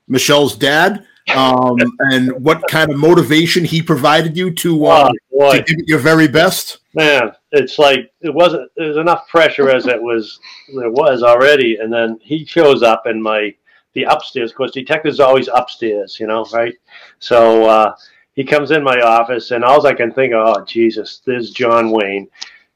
[0.07, 5.63] Michelle's dad um, and what kind of motivation he provided you to, uh, oh, to
[5.63, 6.79] give it your very best.
[6.93, 8.69] Man, it's like it wasn't.
[8.75, 10.39] There's enough pressure as it was.
[10.75, 13.53] There was already, and then he shows up in my
[13.93, 14.51] the upstairs.
[14.51, 16.75] Of course, detectives always upstairs, you know, right?
[17.19, 17.95] So uh,
[18.33, 21.91] he comes in my office, and all I can think of, oh Jesus, there's John
[21.91, 22.27] Wayne.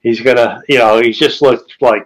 [0.01, 2.05] He's gonna, you know, he's just looked like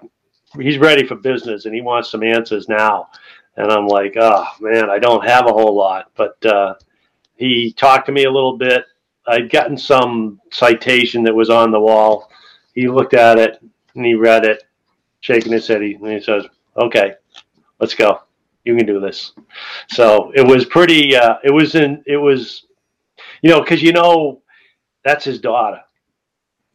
[0.60, 3.10] he's ready for business, and he wants some answers now.
[3.58, 6.76] And I'm like, oh man, I don't have a whole lot, but uh,
[7.36, 8.86] he talked to me a little bit.
[9.28, 12.32] I'd gotten some citation that was on the wall.
[12.74, 13.62] He looked at it
[13.96, 14.64] and he read it,
[15.20, 15.82] shaking his head.
[15.82, 16.46] And he says,
[16.78, 17.14] "Okay,
[17.80, 18.22] let's go."
[18.70, 19.34] you can do this.
[19.90, 21.16] So it was pretty.
[21.16, 22.04] Uh, it was in.
[22.06, 22.66] It was,
[23.42, 24.42] you know, because you know,
[25.04, 25.82] that's his daughter.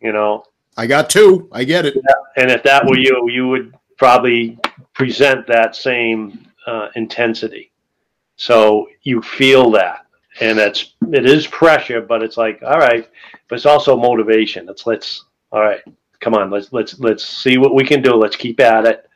[0.00, 0.44] You know.
[0.76, 1.48] I got two.
[1.52, 1.94] I get it.
[2.36, 4.58] And if that were you, you would probably
[4.92, 7.72] present that same uh, intensity.
[8.36, 10.06] So you feel that,
[10.40, 13.08] and it's it is pressure, but it's like all right,
[13.48, 14.68] but it's also motivation.
[14.68, 15.80] It's let's all right,
[16.20, 18.14] come on, let's let's let's see what we can do.
[18.14, 19.08] Let's keep at it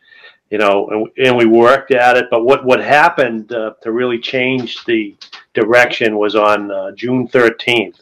[0.50, 2.26] you know, and, and we worked at it.
[2.30, 5.16] But what what happened uh, to really change the
[5.54, 8.00] direction was on uh, June 13th,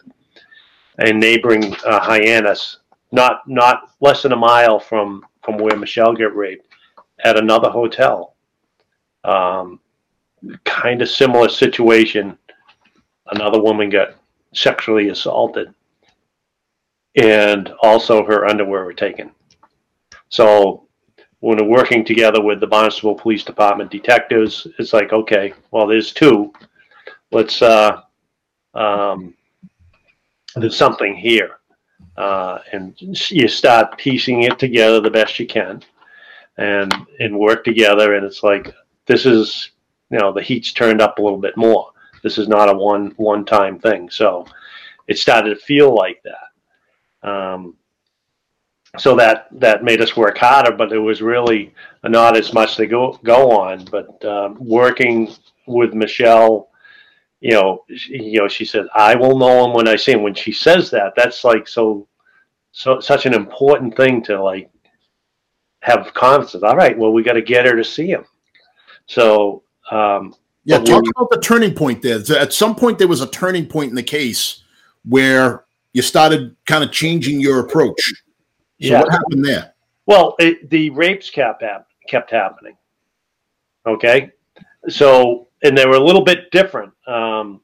[1.01, 2.79] in neighboring uh, Hyannis,
[3.13, 6.67] not not less than a mile from from where Michelle got raped,
[7.25, 8.36] at another hotel.
[9.27, 9.81] Um,
[10.65, 12.39] kind of similar situation.
[13.33, 14.15] Another woman got
[14.55, 15.75] sexually assaulted,
[17.17, 19.33] and also her underwear were taken.
[20.29, 20.87] So
[21.41, 26.13] when we're working together with the Barnstable Police Department detectives, it's like, okay, well, there's
[26.13, 26.53] two.
[27.33, 28.03] Let's, uh,
[28.75, 29.35] um,
[30.55, 31.59] there's something here.
[32.17, 32.95] Uh, and
[33.31, 35.83] you start piecing it together the best you can
[36.57, 38.15] and, and work together.
[38.15, 38.73] And it's like,
[39.07, 39.71] this is,
[40.11, 41.91] you know, the heat's turned up a little bit more.
[42.23, 44.11] This is not a one, one time thing.
[44.11, 44.47] So
[45.09, 47.29] it started to feel like that.
[47.29, 47.77] Um,
[48.99, 52.87] so that that made us work harder, but it was really not as much to
[52.87, 53.85] go go on.
[53.85, 55.33] But um, working
[55.67, 56.71] with Michelle,
[57.41, 60.23] you know, she, you know, she said, "I will know him when I see him."
[60.23, 62.07] When she says that, that's like so,
[62.73, 64.71] so such an important thing to like
[65.81, 66.63] have confidence.
[66.63, 68.25] All right, well, we got to get her to see him.
[69.07, 72.21] So, um, yeah, talk about the turning point there.
[72.37, 74.65] At some point, there was a turning point in the case
[75.05, 78.01] where you started kind of changing your approach.
[78.03, 78.13] So
[78.79, 79.01] yeah.
[79.01, 79.75] what happened there?
[80.07, 81.63] Well, it, the rapes kept
[82.09, 82.77] kept happening.
[83.87, 84.31] Okay,
[84.89, 86.93] so and they were a little bit different.
[87.07, 87.61] Um,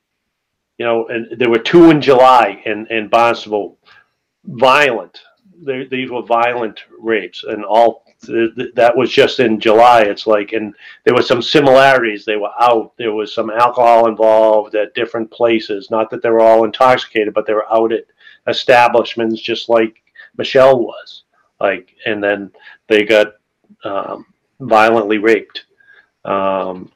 [0.78, 3.78] you know, and there were two in July in in Barnstable,
[4.44, 5.20] violent.
[5.64, 10.02] They, these were violent rapes, and all that was just in July.
[10.02, 12.24] It's like, and there were some similarities.
[12.24, 12.92] They were out.
[12.96, 15.90] There was some alcohol involved at different places.
[15.90, 18.04] Not that they were all intoxicated, but they were out at
[18.46, 20.02] establishments, just like
[20.36, 21.22] Michelle was
[21.62, 22.50] like, and then
[22.88, 23.34] they got
[23.84, 24.26] um,
[24.60, 25.64] violently raped.
[26.24, 26.90] Um,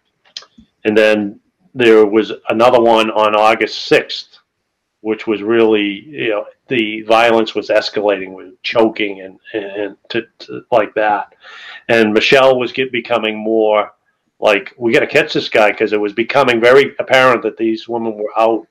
[0.84, 1.40] and then
[1.74, 4.35] there was another one on August 6th,
[5.06, 10.62] which was really, you know, the violence was escalating with choking and, and to, to
[10.72, 11.32] like that.
[11.88, 13.92] And Michelle was get, becoming more
[14.40, 17.88] like, we got to catch this guy because it was becoming very apparent that these
[17.88, 18.66] women were out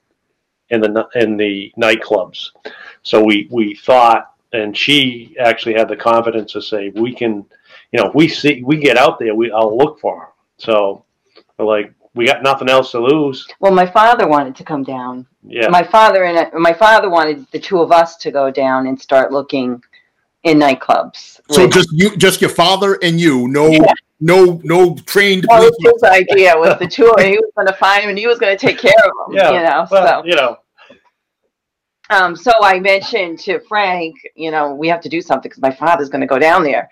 [0.72, 2.50] in the in the nightclubs.
[3.02, 7.46] So we we thought and she actually had the confidence to say, "We can,
[7.94, 11.06] you know, we see, we get out there, we I'll look for her." So,
[11.58, 13.48] like, we got nothing else to lose.
[13.60, 15.28] Well, my father wanted to come down.
[15.44, 15.68] Yeah.
[15.68, 19.32] My father and my father wanted the two of us to go down and start
[19.32, 19.82] looking
[20.44, 21.40] in nightclubs.
[21.52, 23.94] So just you, just your father and you, no, yeah.
[24.20, 25.44] no, no trained.
[25.50, 26.56] That was his idea.
[26.56, 28.66] Was the two, and he was going to find him, and he was going to
[28.66, 29.36] take care of them.
[29.36, 29.88] Yeah, you know.
[29.92, 30.26] Well, so.
[30.26, 30.58] you know,
[32.10, 35.72] um, so I mentioned to Frank, you know, we have to do something because my
[35.72, 36.90] father's going to go down there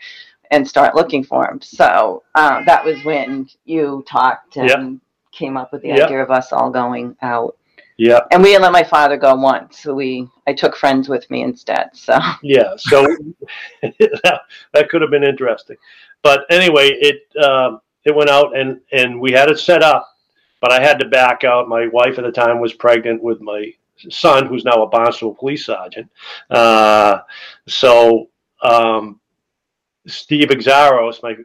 [0.52, 1.62] and start looking for him.
[1.62, 5.02] So uh, that was when you talked and yep.
[5.34, 6.08] Came up with the yep.
[6.08, 7.58] idea of us all going out.
[7.98, 8.22] Yeah.
[8.32, 11.44] And we didn't let my father go once, so we I took friends with me
[11.44, 11.90] instead.
[11.94, 12.74] So Yeah.
[12.78, 13.04] So
[13.82, 14.42] that,
[14.74, 15.78] that could have been interesting.
[16.22, 20.08] But anyway, it um, it went out and and we had it set up,
[20.62, 21.68] but I had to back out.
[21.68, 23.74] My wife at the time was pregnant with my
[24.10, 26.10] son, who's now a Barnstable police sergeant.
[26.50, 27.20] Uh,
[27.68, 28.30] so
[28.62, 29.20] um,
[30.08, 31.36] Steve Xiarhos, my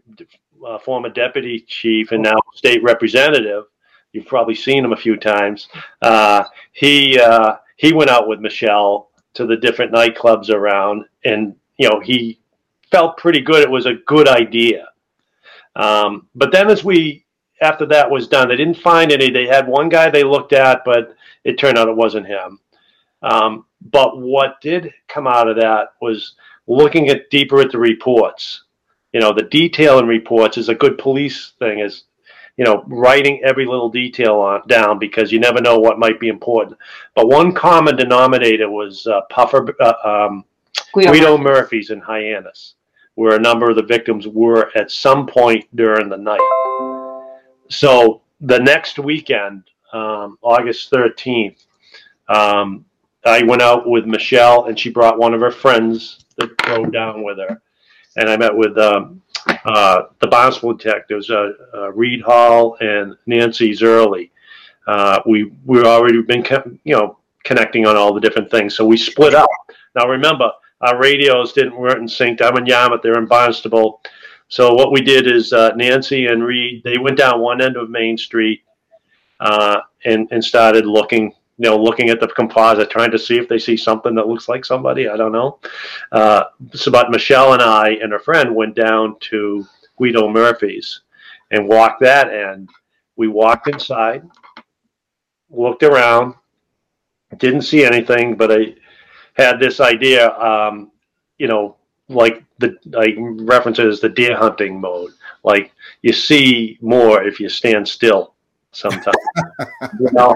[0.66, 3.64] uh, former deputy chief and now state representative,
[4.12, 5.68] you've probably seen him a few times.
[6.02, 11.88] Uh, he uh, he went out with Michelle to the different nightclubs around, and you
[11.88, 12.38] know he
[12.90, 13.62] felt pretty good.
[13.62, 14.88] It was a good idea.
[15.76, 17.24] Um, but then, as we
[17.60, 19.30] after that was done, they didn't find any.
[19.30, 22.60] They had one guy they looked at, but it turned out it wasn't him.
[23.22, 26.34] Um, but what did come out of that was
[26.66, 28.64] looking at deeper at the reports.
[29.12, 31.80] You know, the detail in reports is a good police thing.
[31.80, 32.04] Is
[32.58, 36.28] you know writing every little detail on down because you never know what might be
[36.28, 36.76] important.
[37.14, 40.44] But one common denominator was uh, Puffer uh, um,
[40.92, 42.74] Guido, Guido Murphy's in Hyannis,
[43.14, 46.40] where a number of the victims were at some point during the night.
[47.70, 51.64] So the next weekend, um, August 13th,
[52.28, 52.84] um,
[53.24, 57.22] I went out with Michelle and she brought one of her friends that drove down
[57.22, 57.60] with her.
[58.16, 59.22] And I met with um,
[59.64, 64.30] uh, the Barnstable detectives, uh, uh, Reed Hall and Nancy Zerly.
[64.86, 66.44] Uh, we we already been
[66.84, 69.48] you know connecting on all the different things, so we split up.
[69.94, 72.40] Now remember, our radios didn't weren't in sync.
[72.40, 74.00] I'm in Yarmouth, they're in Barnstable.
[74.48, 77.90] So what we did is uh, Nancy and Reed they went down one end of
[77.90, 78.62] Main Street
[79.40, 83.48] uh, and and started looking you know, looking at the composite, trying to see if
[83.48, 85.08] they see something that looks like somebody.
[85.08, 85.58] I don't know.
[86.12, 89.66] Uh, so, but Michelle and I and a friend went down to
[89.98, 91.00] Guido Murphy's
[91.50, 92.68] and walked that end.
[93.16, 94.22] We walked inside,
[95.50, 96.34] looked around,
[97.38, 98.74] didn't see anything, but I
[99.34, 100.92] had this idea, um,
[101.38, 101.76] you know,
[102.08, 105.10] like the like references the deer hunting mode.
[105.42, 108.34] Like you see more if you stand still
[108.70, 109.16] sometimes.
[110.00, 110.34] you know,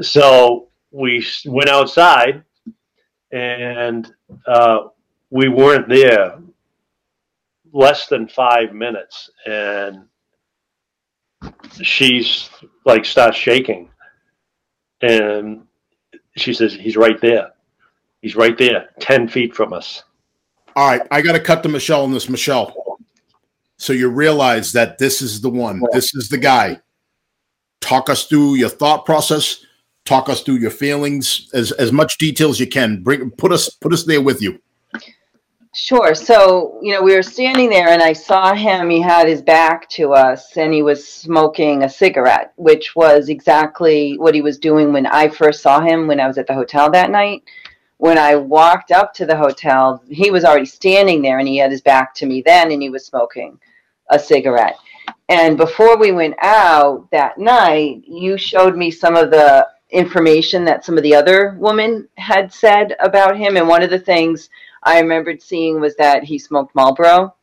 [0.00, 2.42] so we went outside
[3.30, 4.12] and
[4.46, 4.88] uh,
[5.30, 6.38] we weren't there
[7.72, 10.04] less than five minutes and
[11.80, 12.50] she's
[12.84, 13.88] like starts shaking
[15.00, 15.66] and
[16.36, 17.52] she says he's right there
[18.20, 20.04] he's right there 10 feet from us
[20.76, 22.28] All right, I got to cut to Michelle on this.
[22.28, 22.74] Michelle,
[23.76, 25.82] so you realize that this is the one.
[25.92, 26.80] This is the guy.
[27.80, 29.66] Talk us through your thought process.
[30.04, 33.02] Talk us through your feelings as as much detail as you can.
[33.02, 34.60] Bring put us put us there with you.
[35.74, 36.14] Sure.
[36.14, 38.90] So, you know, we were standing there and I saw him.
[38.90, 44.18] He had his back to us and he was smoking a cigarette, which was exactly
[44.18, 46.90] what he was doing when I first saw him when I was at the hotel
[46.90, 47.42] that night.
[47.96, 51.70] When I walked up to the hotel, he was already standing there and he had
[51.70, 53.58] his back to me then and he was smoking
[54.10, 54.76] a cigarette.
[55.30, 60.84] And before we went out that night, you showed me some of the information that
[60.84, 63.56] some of the other women had said about him.
[63.56, 64.50] And one of the things
[64.82, 67.34] I remembered seeing was that he smoked Marlboro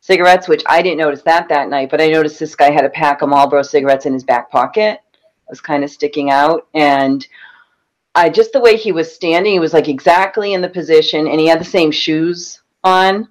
[0.00, 2.90] cigarettes, which I didn't notice that that night, but I noticed this guy had a
[2.90, 5.00] pack of Marlboro cigarettes in his back pocket.
[5.12, 6.66] It was kind of sticking out.
[6.74, 7.26] And
[8.14, 11.38] I just the way he was standing, he was like exactly in the position, and
[11.38, 13.28] he had the same shoes on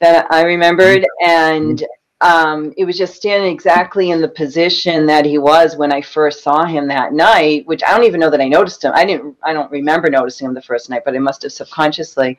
[0.00, 1.02] that I remembered.
[1.02, 1.30] Mm-hmm.
[1.30, 1.84] And
[2.20, 6.42] um, it was just standing exactly in the position that he was when I first
[6.42, 8.92] saw him that night, which I don't even know that I noticed him.
[8.94, 12.36] I didn't, I don't remember noticing him the first night, but I must have subconsciously.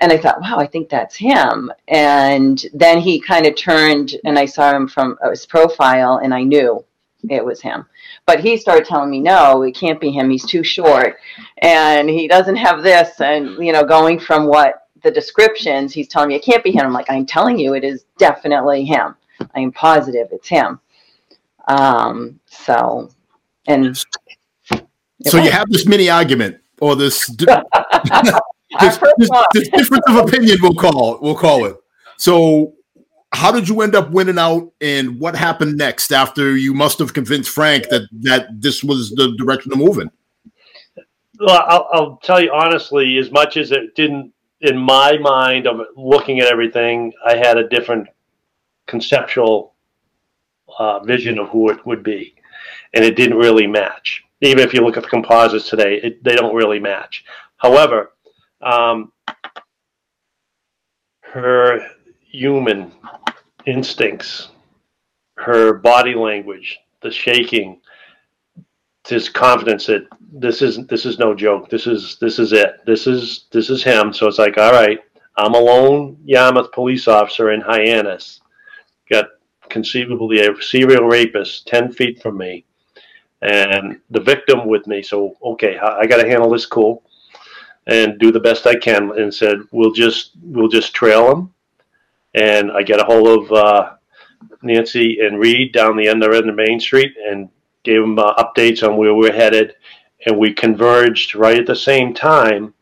[0.00, 1.70] And I thought, wow, I think that's him.
[1.88, 6.34] And then he kind of turned and I saw him from uh, his profile and
[6.34, 6.84] I knew
[7.30, 7.86] it was him.
[8.26, 10.28] But he started telling me, no, it can't be him.
[10.30, 11.16] He's too short
[11.58, 13.20] and he doesn't have this.
[13.20, 16.84] And, you know, going from what the descriptions, he's telling me it can't be him.
[16.84, 19.14] I'm like, I'm telling you, it is definitely him.
[19.54, 20.80] I am positive it's him.
[21.68, 23.10] Um, so,
[23.68, 23.96] and
[25.24, 27.46] So you have this mini argument or this d-
[28.80, 30.58] this, this, this difference of opinion.
[30.60, 31.22] We'll call it.
[31.22, 31.76] We'll call it.
[32.16, 32.74] So
[33.32, 37.12] how did you end up winning out, and what happened next after you must have
[37.12, 40.10] convinced Frank that that this was the direction to move in?
[41.38, 45.80] Well, I'll, I'll tell you honestly, as much as it didn't, in my mind of
[45.96, 48.08] looking at everything, I had a different
[48.86, 49.74] conceptual
[50.78, 52.34] uh, vision of who it would be,
[52.94, 54.24] and it didn't really match.
[54.40, 57.24] Even if you look at the composites today, it, they don't really match.
[57.56, 58.12] However,
[58.60, 59.12] um,
[61.20, 61.86] her
[62.20, 62.92] human
[63.66, 64.48] instincts,
[65.36, 67.80] her body language, the shaking,
[69.08, 71.70] his confidence that this is this is no joke.
[71.70, 72.84] This is this is it.
[72.86, 74.12] This is this is him.
[74.12, 74.98] So it's like, all right,
[75.36, 78.40] I'm a lone Yarmouth police officer in Hyannis.
[79.10, 79.26] Got
[79.68, 82.64] conceivably a serial rapist ten feet from me,
[83.42, 85.02] and the victim with me.
[85.02, 87.02] So okay, I got to handle this cool
[87.86, 89.12] and do the best I can.
[89.18, 91.54] And said, we'll just we'll just trail him.
[92.34, 93.92] And I get a hold of uh,
[94.62, 97.48] Nancy and Reed down the end of the Main Street and
[97.86, 99.74] gave them uh, updates on where we're headed.
[100.26, 102.74] And we converged right at the same time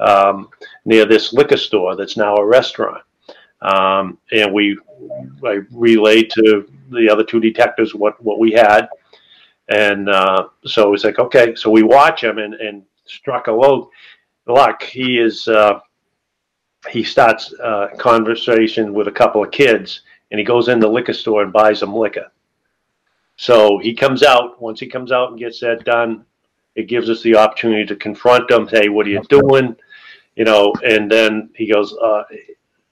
[0.00, 0.48] um,
[0.84, 3.02] near this liquor store that's now a restaurant.
[3.62, 4.78] Um, and we
[5.44, 8.88] I relayed to the other two detectives what, what we had.
[9.68, 13.90] And uh, so it's like, okay, so we watch him and, and struck a low
[14.46, 14.82] luck.
[14.82, 15.80] He is, uh,
[16.90, 21.12] he starts uh, conversation with a couple of kids and he goes in the liquor
[21.12, 22.30] store and buys them liquor.
[23.40, 24.60] So he comes out.
[24.60, 26.26] Once he comes out and gets that done,
[26.74, 28.66] it gives us the opportunity to confront him.
[28.66, 29.74] Hey, what are you doing?
[30.36, 32.24] You know, and then he goes, uh,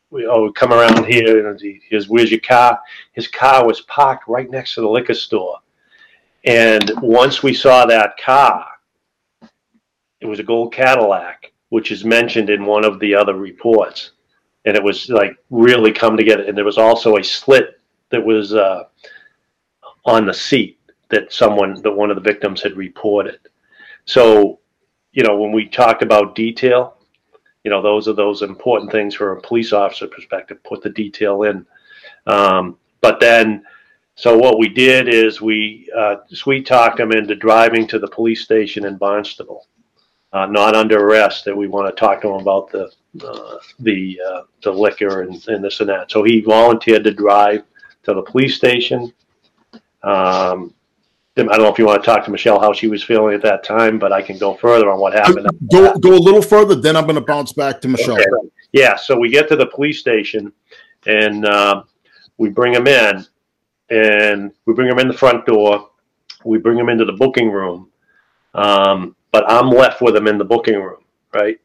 [0.09, 2.81] we oh come around here and he goes, where's your car?
[3.13, 5.59] His car was parked right next to the liquor store.
[6.47, 8.67] And once we saw that car,
[10.23, 14.13] it was a gold Cadillac, which is mentioned in one of the other reports.
[14.65, 16.45] And it was like really come together.
[16.45, 17.79] And there was also a slit
[18.09, 18.85] that was uh,
[20.09, 20.79] on the seat
[21.11, 23.39] that someone, that one of the victims had reported.
[24.05, 24.61] So,
[25.13, 26.97] you know, when we talked about detail,
[27.65, 31.43] you know, those are those important things for a police officer perspective, put the detail
[31.43, 31.67] in.
[32.27, 33.65] Um, but then,
[34.15, 38.43] so what we did is we uh, sweet talked him into driving to the police
[38.43, 39.67] station in Barnstable
[40.33, 42.91] uh, not under arrest, that we want to talk to him about the
[43.25, 46.11] uh, the uh, the liquor and, and this and that.
[46.11, 47.63] So he volunteered to drive
[48.05, 49.13] to the police station.
[50.09, 50.75] Um,
[51.37, 53.43] I don't know if you want to talk to Michelle how she was feeling at
[53.43, 55.49] that time, but I can go further on what happened.
[55.71, 58.17] Go go a little further, then I'm going to bounce back to Michelle.
[58.17, 58.51] Okay.
[58.73, 60.53] Yeah, so we get to the police station,
[61.07, 61.85] and uh,
[62.39, 63.25] we bring him in,
[63.91, 65.91] and we bring him in the front door.
[66.45, 67.91] We bring him into the booking room.
[68.55, 71.59] Um, but I'm left with him in the booking room, right?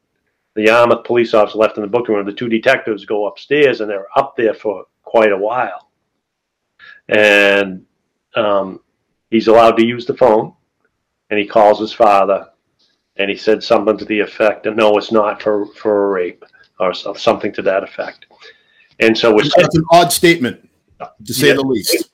[0.56, 2.26] The Yarmouth police officer left in the booking room.
[2.26, 5.90] The two detectives go upstairs and they're up there for quite a while.
[7.10, 7.86] And
[8.36, 8.80] um,
[9.30, 10.54] he's allowed to use the phone
[11.30, 12.50] and he calls his father
[13.18, 16.44] and he said something to the effect that no, it's not for, for a rape
[16.80, 18.26] or something to that effect.
[19.00, 20.70] And so it's that's an odd statement
[21.26, 21.54] to say yeah.
[21.54, 22.12] the least.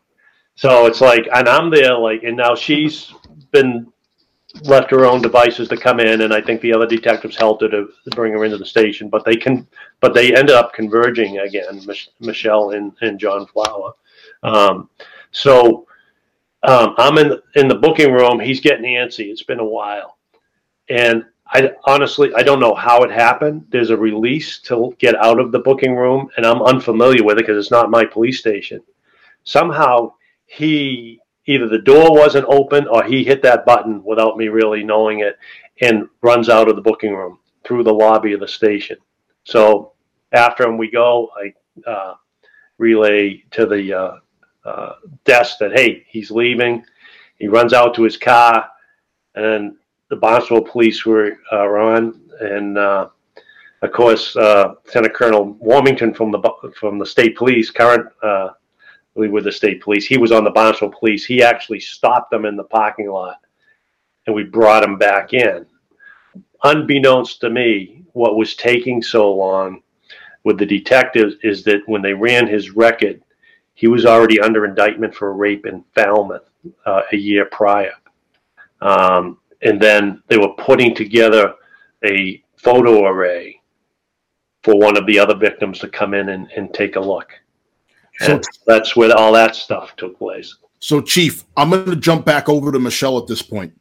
[0.55, 3.13] So it's like, and I'm there, like, and now she's
[3.51, 3.91] been
[4.63, 7.69] left her own devices to come in, and I think the other detectives helped her
[7.69, 9.09] to bring her into the station.
[9.09, 9.67] But they can,
[10.01, 13.93] but they ended up converging again, Mich- Michelle and, and John Flower.
[14.43, 14.89] Um,
[15.31, 15.87] so
[16.63, 18.39] um, I'm in in the booking room.
[18.39, 19.29] He's getting antsy.
[19.29, 20.17] It's been a while,
[20.89, 23.65] and I honestly I don't know how it happened.
[23.69, 27.47] There's a release to get out of the booking room, and I'm unfamiliar with it
[27.47, 28.81] because it's not my police station.
[29.43, 30.13] Somehow
[30.45, 35.21] he either the door wasn't open or he hit that button without me really knowing
[35.21, 35.37] it
[35.81, 38.97] and runs out of the booking room through the lobby of the station.
[39.45, 39.93] So
[40.31, 42.15] after him, we go, I uh,
[42.77, 44.11] relay to the uh,
[44.65, 44.93] uh,
[45.25, 46.83] desk that, hey, he's leaving.
[47.37, 48.69] He runs out to his car,
[49.35, 49.75] and
[50.09, 52.21] the Barnstable police were, uh, on.
[52.41, 53.09] And uh,
[53.81, 58.07] of course, uh, Lieutenant Colonel Warmington from the from the state police, current
[59.15, 60.05] with the state police.
[60.05, 61.25] He was on the Barnstable police.
[61.25, 63.37] He actually stopped them in the parking lot
[64.29, 65.65] and we brought him back in.
[66.63, 69.81] Unbeknownst to me, what was taking so long
[70.43, 73.23] with the detectives is that when they ran his record,
[73.79, 76.49] he was already under indictment for rape in Falmouth
[76.85, 77.93] uh, a year prior.
[78.81, 81.53] Um, and then they were putting together
[82.03, 83.61] a photo array
[84.65, 87.31] for one of the other victims to come in and, and take a look.
[88.19, 90.57] So that's where all that stuff took place.
[90.81, 93.71] So, Chief, I'm going to jump back over to Michelle at this point.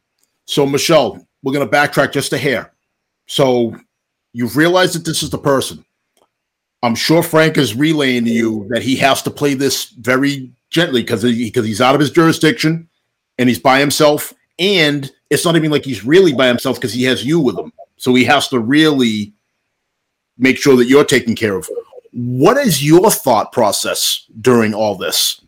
[0.45, 2.71] So, Michelle, we're going to backtrack just a hair.
[3.27, 3.75] So,
[4.31, 5.83] you've realized that this is the person.
[6.81, 11.01] I'm sure Frank is relaying to you that he has to play this very gently
[11.01, 12.87] because because he's out of his jurisdiction
[13.37, 14.33] and he's by himself.
[14.57, 17.73] And it's not even like he's really by himself because he has you with him.
[17.97, 19.33] So he has to really
[20.37, 21.69] make sure that you're taken care of.
[22.11, 25.41] What is your thought process during all this?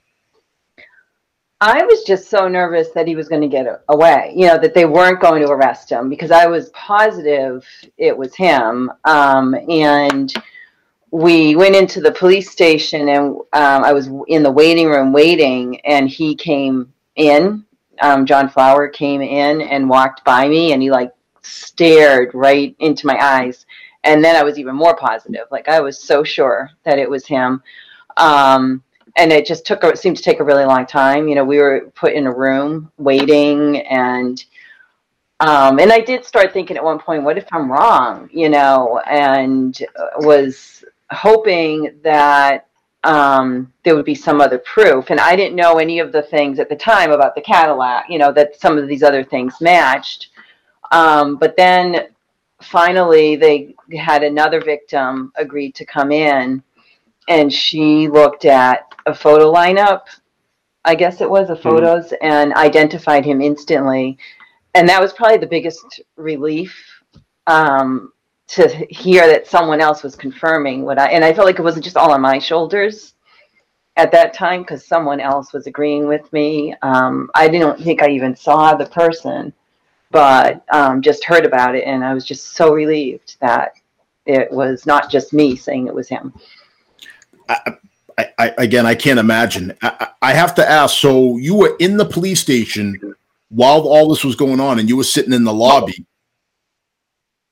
[1.61, 4.73] I was just so nervous that he was going to get away, you know, that
[4.73, 7.65] they weren't going to arrest him because I was positive
[7.97, 8.91] it was him.
[9.05, 10.33] Um, and
[11.11, 15.79] we went into the police station and um, I was in the waiting room waiting,
[15.81, 17.65] and he came in
[18.01, 23.07] um, John Flower came in and walked by me, and he like stared right into
[23.07, 23.65] my eyes.
[24.03, 25.45] And then I was even more positive.
[25.51, 27.61] Like I was so sure that it was him.
[28.17, 28.83] Um,
[29.17, 31.27] and it just took, it seemed to take a really long time.
[31.27, 34.43] You know, we were put in a room waiting and,
[35.39, 38.99] um, and I did start thinking at one point, what if I'm wrong, you know,
[39.07, 39.79] and
[40.17, 42.67] was hoping that
[43.03, 45.09] um, there would be some other proof.
[45.09, 48.19] And I didn't know any of the things at the time about the Cadillac, you
[48.19, 50.29] know, that some of these other things matched.
[50.91, 52.09] Um, but then
[52.61, 56.61] finally, they had another victim agreed to come in,
[57.27, 60.01] and she looked at a photo lineup.
[60.85, 62.25] I guess it was the photos mm-hmm.
[62.25, 64.17] and identified him instantly.
[64.73, 66.75] And that was probably the biggest relief
[67.47, 68.13] um,
[68.51, 71.85] to hear that someone else was confirming what I, and I felt like it wasn't
[71.85, 73.13] just all on my shoulders
[73.95, 76.75] at that time because someone else was agreeing with me.
[76.81, 79.53] Um, I didn't think I even saw the person,
[80.11, 83.73] but um, just heard about it, and I was just so relieved that
[84.25, 86.33] it was not just me saying it was him.
[87.47, 87.75] I,
[88.37, 89.77] I, again, I can't imagine.
[89.81, 90.97] I, I have to ask.
[90.97, 93.15] So you were in the police station
[93.47, 96.05] while all this was going on, and you were sitting in the lobby.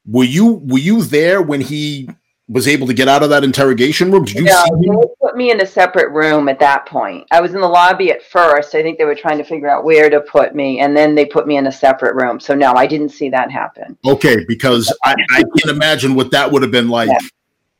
[0.09, 2.09] Were you were you there when he
[2.47, 4.25] was able to get out of that interrogation room?
[4.25, 4.95] Did you no, see him?
[4.95, 7.27] They put me in a separate room at that point.
[7.29, 8.73] I was in the lobby at first.
[8.73, 11.25] I think they were trying to figure out where to put me, and then they
[11.25, 12.39] put me in a separate room.
[12.39, 13.97] So no, I didn't see that happen.
[14.03, 17.09] Okay, because I, I can imagine what that would have been like.
[17.09, 17.27] Yeah.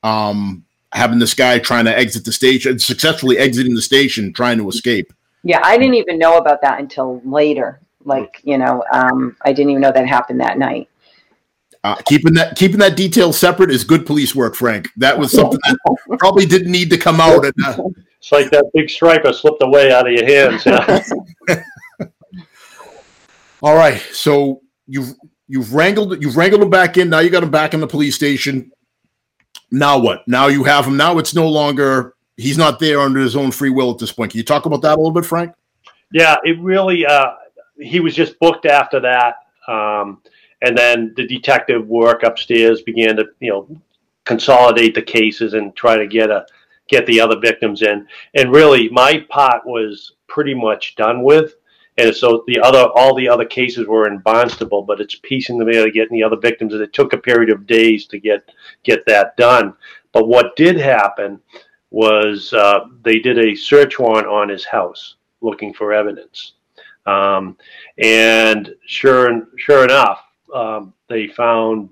[0.02, 4.70] Um, having this guy trying to exit the station, successfully exiting the station, trying to
[4.70, 5.12] escape.
[5.44, 7.80] Yeah, I didn't even know about that until later.
[8.06, 10.90] Like, you know, um, I didn't even know that happened that night.
[11.84, 14.90] Uh, keeping that keeping that detail separate is good police work, Frank.
[14.98, 17.46] That was something that probably didn't need to come out.
[17.46, 17.84] And, uh,
[18.20, 20.66] it's like that big striper slipped away out of your hands.
[20.66, 21.04] Yeah.
[23.62, 25.14] All right, so you've
[25.48, 27.10] you've wrangled you've wrangled him back in.
[27.10, 28.72] Now you got him back in the police station.
[29.72, 30.28] Now what?
[30.28, 30.98] Now you have him.
[30.98, 34.32] Now it's no longer he's not there under his own free will at this point.
[34.32, 35.54] Can you talk about that a little bit, Frank?
[36.12, 37.06] Yeah, it really.
[37.06, 37.32] Uh,
[37.80, 39.36] he was just booked after that.
[39.68, 40.22] Um,
[40.62, 43.82] and then the detective work upstairs began to you know
[44.26, 46.46] consolidate the cases and try to get a
[46.90, 48.08] get the other victims in.
[48.34, 51.56] And really my pot was pretty much done with.
[51.98, 55.68] And so the other all the other cases were in Barnstable, but it's piecing them
[55.68, 58.50] together, getting the other victims, and it took a period of days to get
[58.84, 59.74] get that done.
[60.14, 61.42] But what did happen
[61.92, 66.54] was uh, they did a search warrant on his house looking for evidence,
[67.06, 67.58] um,
[67.98, 70.24] and sure sure enough,
[70.54, 71.90] um, they found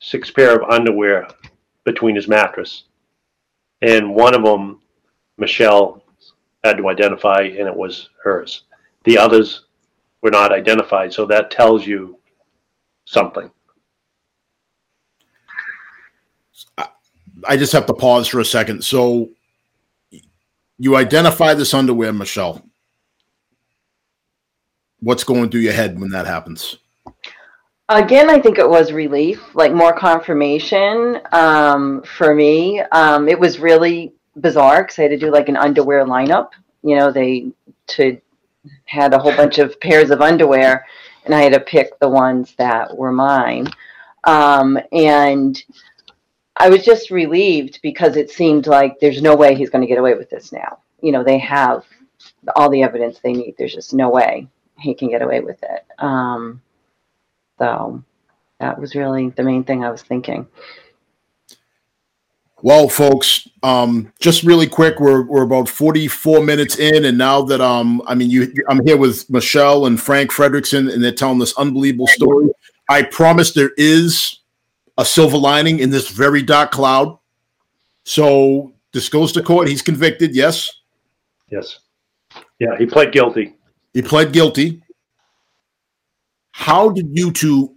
[0.00, 1.28] six pair of underwear
[1.84, 2.84] between his mattress,
[3.82, 4.80] and one of them,
[5.38, 6.02] Michelle
[6.64, 8.64] had to identify, and it was hers.
[9.04, 9.66] The others
[10.22, 12.18] were not identified, so that tells you
[13.04, 13.50] something.
[17.46, 18.82] I just have to pause for a second.
[18.82, 19.30] So
[20.78, 22.62] you identify this underwear, Michelle.
[25.00, 26.78] What's going through your head when that happens?
[27.88, 32.80] Again, I think it was relief, like more confirmation um, for me.
[32.80, 36.50] Um, it was really bizarre because I had to do like an underwear lineup.
[36.82, 37.52] You know, they
[37.88, 38.20] to
[38.86, 40.84] had a whole bunch of pairs of underwear,
[41.24, 43.68] and I had to pick the ones that were mine.
[44.24, 45.62] Um, and
[46.56, 49.98] I was just relieved because it seemed like there's no way he's going to get
[49.98, 50.78] away with this now.
[51.00, 51.84] You know, they have
[52.56, 53.54] all the evidence they need.
[53.56, 55.86] There's just no way he can get away with it.
[55.98, 56.60] Um,
[57.58, 58.02] so
[58.60, 60.46] that was really the main thing I was thinking.
[62.62, 67.60] Well, folks, um, just really quick, we're we're about 44 minutes in, and now that
[67.60, 71.56] um, I mean, you, I'm here with Michelle and Frank Frederickson, and they're telling this
[71.58, 72.48] unbelievable story.
[72.88, 74.40] I promise there is
[74.98, 77.18] a silver lining in this very dark cloud.
[78.04, 79.68] So this goes to court.
[79.68, 80.34] He's convicted.
[80.34, 80.72] Yes.
[81.50, 81.80] Yes.
[82.58, 83.54] Yeah, he pled guilty.
[83.92, 84.82] He pled guilty.
[86.58, 87.74] How did you two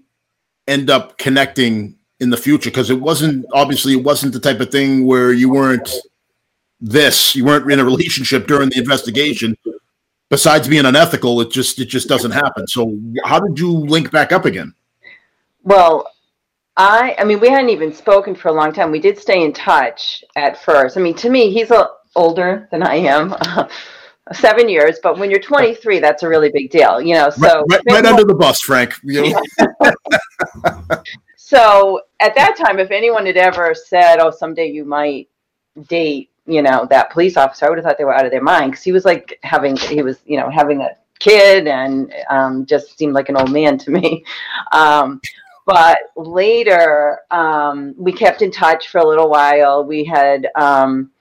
[0.66, 2.70] end up connecting in the future?
[2.70, 5.92] Because it wasn't obviously it wasn't the type of thing where you weren't
[6.80, 9.58] this, you weren't in a relationship during the investigation.
[10.30, 12.68] Besides being unethical, it just it just doesn't happen.
[12.68, 14.74] So how did you link back up again?
[15.64, 16.10] Well,
[16.78, 18.92] I I mean we hadn't even spoken for a long time.
[18.92, 20.96] We did stay in touch at first.
[20.96, 23.36] I mean to me he's a, older than I am.
[24.34, 27.30] seven years, but when you're 23, that's a really big deal, you know.
[27.30, 28.94] So right, right, right under the bus, Frank.
[29.04, 29.42] You know?
[31.38, 35.30] so at that time, if anyone had ever said, "Oh, someday you might
[35.88, 38.42] date," you know, that police officer, I would have thought they were out of their
[38.42, 42.66] mind because he was like having he was you know having a kid and um,
[42.66, 44.24] just seemed like an old man to me.
[44.72, 45.20] Um,
[45.66, 49.84] but later, um, we kept in touch for a little while.
[49.84, 51.12] We had um,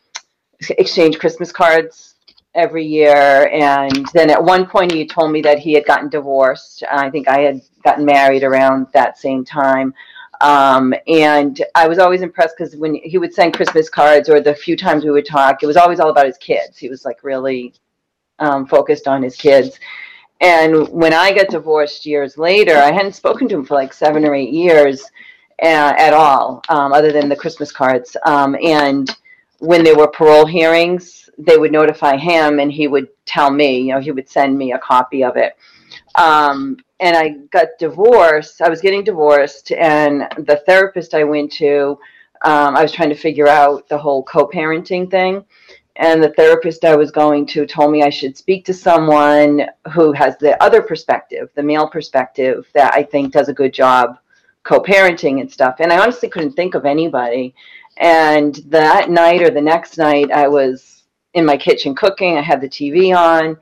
[0.71, 2.15] exchanged Christmas cards
[2.55, 3.49] every year.
[3.53, 6.83] And then at one point, he told me that he had gotten divorced.
[6.91, 9.95] I think I had gotten married around that same time.
[10.41, 14.55] Um, and I was always impressed because when he would send Christmas cards or the
[14.55, 16.79] few times we would talk, it was always all about his kids.
[16.79, 17.75] He was like really
[18.39, 19.79] um, focused on his kids.
[20.41, 24.25] And when I got divorced years later, I hadn't spoken to him for like seven
[24.25, 25.03] or eight years
[25.61, 28.17] uh, at all, um, other than the Christmas cards.
[28.25, 29.11] Um, and
[29.59, 33.95] when there were parole hearings, they would notify him and he would tell me, you
[33.95, 35.57] know, he would send me a copy of it.
[36.16, 38.61] Um, and I got divorced.
[38.61, 41.99] I was getting divorced, and the therapist I went to,
[42.45, 45.45] um, I was trying to figure out the whole co parenting thing.
[45.97, 50.12] And the therapist I was going to told me I should speak to someone who
[50.12, 54.18] has the other perspective, the male perspective, that I think does a good job
[54.62, 55.76] co parenting and stuff.
[55.80, 57.55] And I honestly couldn't think of anybody.
[57.97, 60.98] And that night or the next night, I was
[61.39, 62.36] in my kitchen cooking.
[62.36, 63.57] I had the TV on,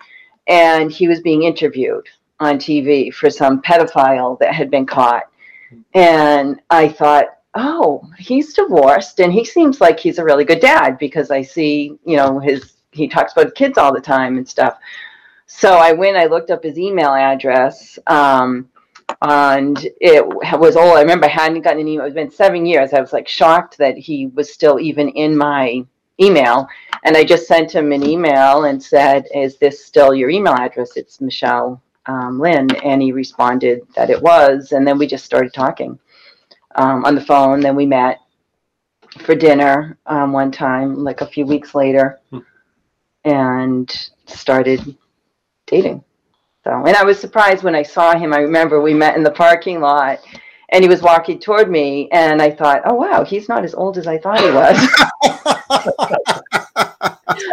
[0.48, 2.08] and he was being interviewed
[2.40, 5.24] on TV for some pedophile that had been caught.
[5.94, 10.98] And I thought, oh, he's divorced and he seems like he's a really good dad
[10.98, 14.78] because I see, you know, his he talks about kids all the time and stuff.
[15.46, 17.98] So I went, I looked up his email address.
[18.06, 18.68] Um,
[19.22, 20.96] and it was old.
[20.96, 22.06] I remember I hadn't gotten an email.
[22.06, 22.92] It's been seven years.
[22.92, 25.84] I was like shocked that he was still even in my
[26.20, 26.68] email.
[27.04, 30.96] And I just sent him an email and said, Is this still your email address?
[30.96, 35.52] It's Michelle um, Lynn, and he responded that it was, and then we just started
[35.52, 35.98] talking
[36.76, 37.60] um, on the phone.
[37.60, 38.20] Then we met
[39.20, 42.38] for dinner um, one time, like a few weeks later, hmm.
[43.24, 44.96] and started
[45.66, 46.02] dating.
[46.64, 48.32] So, and I was surprised when I saw him.
[48.32, 50.20] I remember we met in the parking lot,
[50.70, 53.98] and he was walking toward me, and I thought, "Oh wow, he's not as old
[53.98, 54.76] as I thought he was."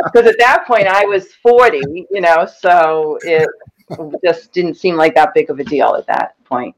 [0.05, 3.49] Because at that point I was forty, you know, so it
[4.23, 6.75] just didn't seem like that big of a deal at that point.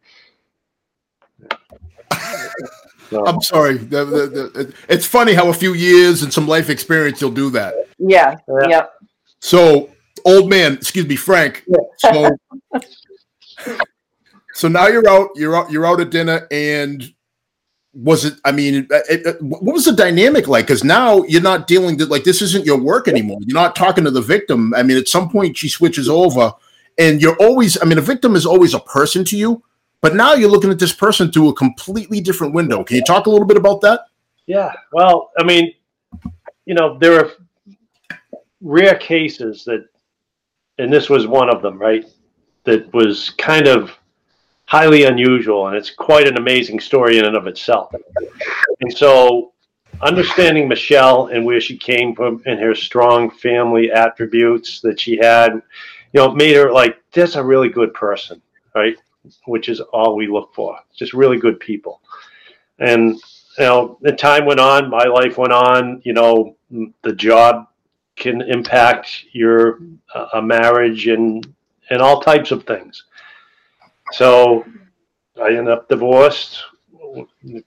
[3.12, 3.78] I'm sorry.
[3.78, 7.50] The, the, the, it's funny how a few years and some life experience will do
[7.52, 7.76] that.
[8.00, 8.38] Yeah.
[8.48, 8.68] yeah.
[8.68, 8.94] Yep.
[9.40, 9.92] So,
[10.26, 11.64] old man, excuse me, Frank.
[11.98, 12.30] So,
[14.56, 15.30] so now you're out.
[15.36, 15.72] You're out.
[15.72, 17.04] You're out at dinner, and
[17.94, 18.34] was it?
[18.44, 20.66] I mean, it, it, what was the dynamic like?
[20.66, 23.40] Because now you're not dealing with like this isn't your work anymore.
[23.42, 24.74] You're not talking to the victim.
[24.74, 26.54] I mean, at some point she switches over
[26.98, 29.62] and you're always i mean a victim is always a person to you
[30.02, 33.26] but now you're looking at this person through a completely different window can you talk
[33.26, 34.02] a little bit about that
[34.48, 35.74] yeah well i mean
[36.66, 37.32] you know there are
[38.62, 39.86] rare cases that
[40.78, 42.06] and this was one of them right
[42.64, 43.92] that was kind of
[44.68, 47.94] highly unusual and it's quite an amazing story in and of itself
[48.82, 49.52] and so
[50.02, 55.62] understanding michelle and where she came from and her strong family attributes that she had
[56.16, 58.42] you know, made her like that's a really good person,
[58.74, 58.96] right?
[59.48, 62.00] Which is all we look for, just really good people.
[62.80, 63.16] And
[63.58, 66.02] you know, the time went on, my life went on.
[66.06, 66.56] You know,
[67.02, 67.68] the job
[68.16, 69.82] can impact your
[70.14, 71.46] uh, a marriage and
[71.90, 73.04] and all types of things.
[74.12, 74.66] So
[75.42, 76.64] I end up divorced,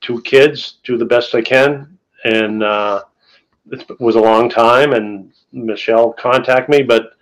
[0.00, 3.02] two kids, do the best I can, and uh,
[3.70, 4.92] it was a long time.
[4.92, 7.12] And Michelle contacted me, but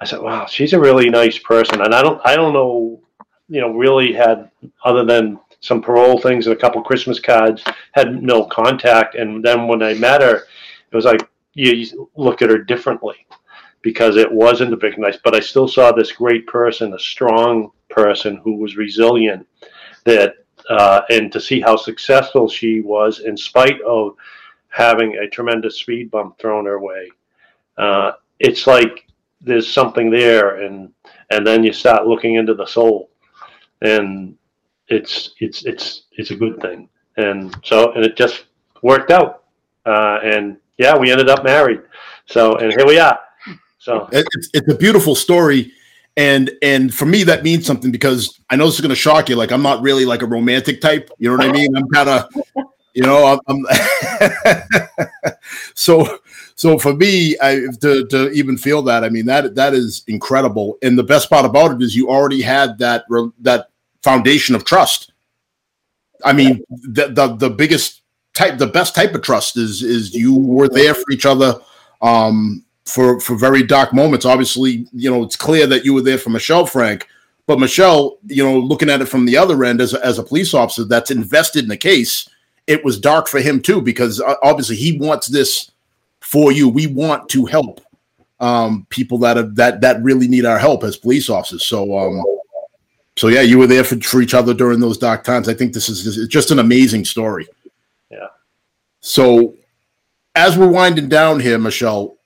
[0.00, 1.82] I said, wow, she's a really nice person.
[1.82, 3.00] And I don't, I don't know,
[3.48, 4.50] you know, really had
[4.84, 9.16] other than some parole things and a couple Christmas cards, had no contact.
[9.16, 10.36] And then when I met her,
[10.90, 13.16] it was like you look at her differently
[13.82, 17.70] because it wasn't a big nice, but I still saw this great person, a strong
[17.88, 19.46] person who was resilient.
[20.04, 20.34] That
[20.68, 24.14] uh, and to see how successful she was in spite of
[24.68, 27.10] having a tremendous speed bump thrown her way.
[27.76, 29.06] Uh, it's like
[29.40, 30.92] there's something there and
[31.30, 33.10] and then you start looking into the soul
[33.82, 34.36] and
[34.88, 38.46] it's it's it's it's a good thing and so and it just
[38.82, 39.44] worked out
[39.86, 41.80] uh, and yeah we ended up married
[42.26, 43.18] so and here we are
[43.78, 45.72] so it's, it's a beautiful story.
[46.16, 49.28] And and for me that means something because i know this is going to shock
[49.28, 49.36] you.
[49.36, 51.10] Like i'm not really like a romantic type.
[51.18, 51.76] You know what i mean?
[51.76, 52.26] I'm kind of
[52.94, 53.64] you know i'm, I'm
[55.74, 56.18] so
[56.58, 60.76] so for me, I, to to even feel that, I mean that that is incredible.
[60.82, 63.04] And the best part about it is you already had that
[63.38, 63.70] that
[64.02, 65.12] foundation of trust.
[66.24, 68.02] I mean, the the, the biggest
[68.34, 71.60] type, the best type of trust is is you were there for each other.
[72.02, 74.24] Um, for for very dark moments.
[74.24, 77.06] Obviously, you know, it's clear that you were there for Michelle Frank,
[77.46, 80.22] but Michelle, you know, looking at it from the other end as a, as a
[80.22, 82.28] police officer that's invested in the case,
[82.66, 85.70] it was dark for him too because uh, obviously he wants this
[86.20, 86.68] for you.
[86.68, 87.80] We want to help
[88.40, 91.64] um, people that have that that really need our help as police officers.
[91.64, 92.24] So um,
[93.16, 95.48] so yeah, you were there for, for each other during those dark times.
[95.48, 97.48] I think this is just an amazing story.
[98.10, 98.28] Yeah.
[99.00, 99.54] So
[100.34, 102.17] as we're winding down here, Michelle,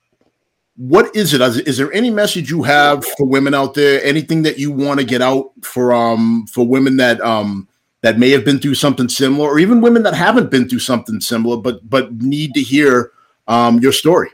[0.77, 1.41] what is it?
[1.67, 4.03] Is there any message you have for women out there?
[4.03, 7.69] Anything that you want to get out for um for women that um
[8.01, 11.21] that may have been through something similar, or even women that haven't been through something
[11.21, 13.13] similar, but but need to hear
[13.49, 14.31] um your story?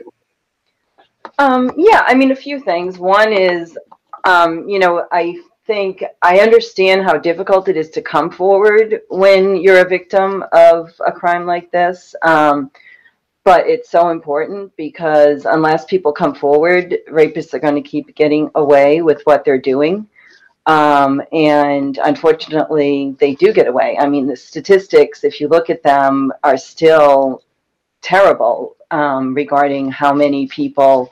[1.37, 2.97] Um, yeah, I mean a few things.
[2.97, 3.77] One is,
[4.25, 9.55] um, you know, I think I understand how difficult it is to come forward when
[9.55, 12.15] you're a victim of a crime like this.
[12.23, 12.71] Um,
[13.43, 18.49] but it's so important because unless people come forward, rapists are going to keep getting
[18.55, 20.07] away with what they're doing.
[20.65, 23.97] Um, and unfortunately, they do get away.
[23.99, 27.43] I mean, the statistics, if you look at them, are still
[28.01, 31.11] terrible um, regarding how many people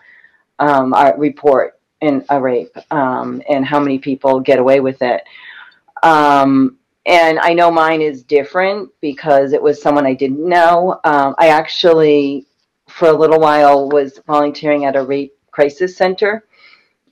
[0.60, 5.24] um, are, report in a rape um, and how many people get away with it.
[6.04, 6.77] Um,
[7.08, 10.99] and I know mine is different because it was someone I didn't know.
[11.03, 12.45] Um, I actually,
[12.88, 16.43] for a little while, was volunteering at a rape crisis center.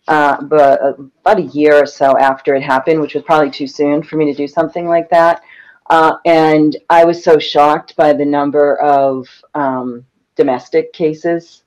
[0.07, 3.65] Uh, but uh, about a year or so after it happened, which was probably too
[3.65, 5.41] soon for me to do something like that.
[5.89, 11.63] Uh, and I was so shocked by the number of um, domestic cases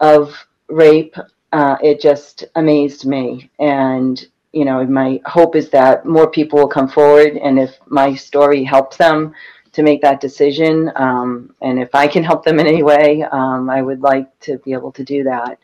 [0.00, 0.32] of
[0.68, 1.14] rape
[1.52, 3.50] uh, it just amazed me.
[3.58, 7.36] And, you know, my hope is that more people will come forward.
[7.36, 9.34] And if my story helps them
[9.72, 13.68] to make that decision, um, and if I can help them in any way, um,
[13.68, 15.58] I would like to be able to do that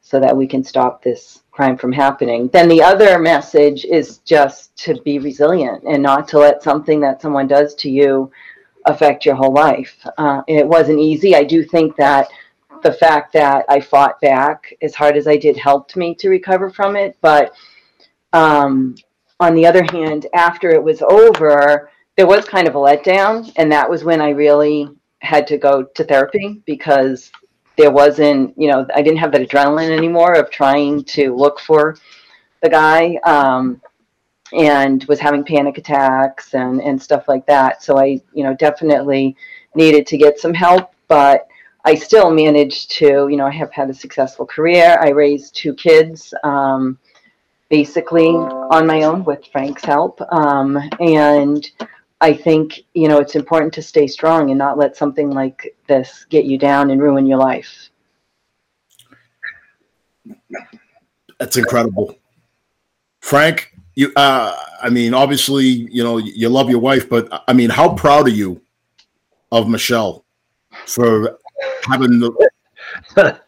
[0.00, 2.48] so that we can stop this crime from happening.
[2.48, 7.20] Then the other message is just to be resilient and not to let something that
[7.22, 8.30] someone does to you
[8.84, 9.96] affect your whole life.
[10.16, 11.34] Uh, it wasn't easy.
[11.34, 12.28] I do think that
[12.82, 16.70] the fact that I fought back as hard as I did helped me to recover
[16.70, 17.16] from it.
[17.20, 17.52] But
[18.36, 18.94] um,
[19.40, 23.50] on the other hand, after it was over, there was kind of a letdown.
[23.56, 24.88] And that was when I really
[25.20, 27.30] had to go to therapy because
[27.76, 31.96] there wasn't, you know, I didn't have that adrenaline anymore of trying to look for
[32.62, 33.80] the guy um,
[34.52, 37.82] and was having panic attacks and, and stuff like that.
[37.82, 39.36] So I, you know, definitely
[39.74, 40.92] needed to get some help.
[41.08, 41.48] But
[41.84, 44.98] I still managed to, you know, I have had a successful career.
[45.00, 46.98] I raised two kids, um,
[47.68, 50.20] basically on my own with Frank's help.
[50.32, 51.68] Um, and
[52.20, 56.26] I think, you know, it's important to stay strong and not let something like this
[56.30, 57.90] get you down and ruin your life.
[61.38, 62.16] That's incredible.
[63.20, 67.70] Frank, you, uh, I mean, obviously, you know, you love your wife, but I mean,
[67.70, 68.62] how proud are you
[69.52, 70.24] of Michelle
[70.86, 71.38] for
[71.84, 72.32] having the.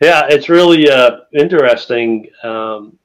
[0.00, 2.97] yeah, it's really uh, interesting um,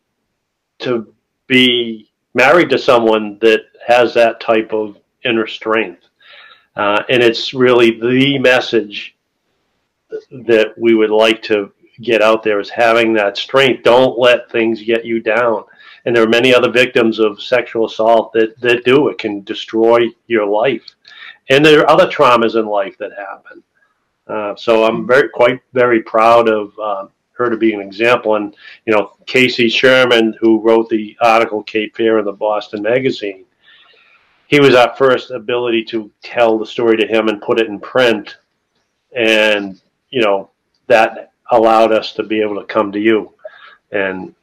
[0.83, 1.13] to
[1.47, 6.03] be married to someone that has that type of inner strength.
[6.75, 9.15] Uh, and it's really the message
[10.31, 11.71] that we would like to
[12.01, 13.83] get out there is having that strength.
[13.83, 15.63] Don't let things get you down.
[16.05, 19.07] And there are many other victims of sexual assault that, that do.
[19.09, 20.83] It can destroy your life.
[21.49, 23.63] And there are other traumas in life that happen.
[24.27, 28.35] Uh, so I'm very quite very proud of uh, her to be an example.
[28.35, 28.55] And
[28.85, 33.45] you know, Casey Sherman, who wrote the article Cape Fear in the Boston Magazine,
[34.47, 37.79] he was our first ability to tell the story to him and put it in
[37.79, 38.37] print,
[39.15, 40.49] and you know
[40.87, 43.33] that allowed us to be able to come to you
[43.91, 44.33] and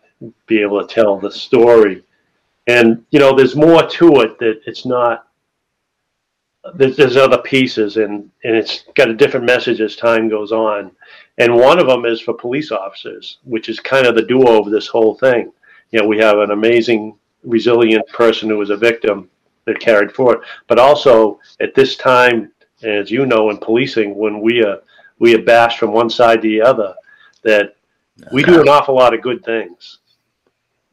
[0.47, 2.03] be able to tell the story.
[2.67, 5.29] And you know, there's more to it that it's not
[6.75, 10.91] there's, there's other pieces and, and it's got a different message as time goes on.
[11.39, 14.71] And one of them is for police officers, which is kind of the duo of
[14.71, 15.53] this whole thing.
[15.91, 19.31] You know, we have an amazing, resilient person who was a victim
[19.65, 22.53] that carried forward, but also at this time,
[22.83, 24.81] as you know, in policing, when we are
[25.19, 26.95] we are bashed from one side to the other,
[27.43, 27.77] that
[28.33, 29.99] we do an awful lot of good things.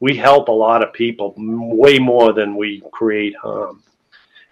[0.00, 3.82] We help a lot of people way more than we create harm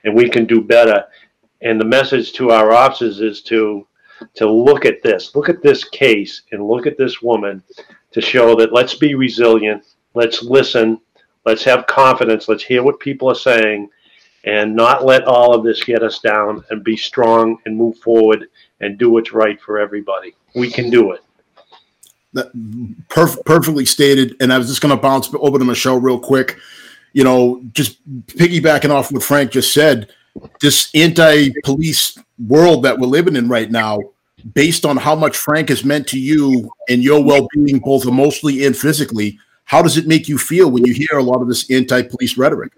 [0.07, 1.05] and we can do better.
[1.61, 3.87] And the message to our officers is to
[4.33, 7.63] to look at this, look at this case, and look at this woman
[8.13, 9.85] to show that let's be resilient,
[10.15, 10.99] let's listen,
[11.45, 13.91] let's have confidence, let's hear what people are saying,
[14.45, 18.47] and not let all of this get us down, and be strong and move forward
[18.81, 20.35] and do what's right for everybody.
[20.55, 21.23] We can do it.
[22.33, 22.55] That
[23.09, 24.37] perf- perfectly stated.
[24.41, 26.59] And I was just going to bounce over to Michelle real quick.
[27.17, 27.93] You know, just
[28.27, 30.13] piggybacking off what Frank just said,
[30.61, 34.01] this anti-police world that we're living in right now,
[34.53, 38.77] based on how much Frank has meant to you and your well-being, both emotionally and
[38.77, 42.37] physically, how does it make you feel when you hear a lot of this anti-police
[42.37, 42.73] rhetoric?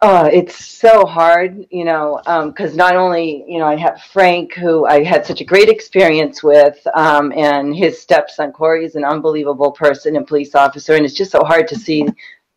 [0.00, 4.54] Uh, it's so hard, you know, because um, not only, you know, I have Frank,
[4.54, 9.04] who I had such a great experience with, um, and his stepson Corey is an
[9.04, 12.06] unbelievable person and police officer, and it's just so hard to see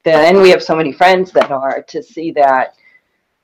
[0.05, 2.75] And we have so many friends that are to see that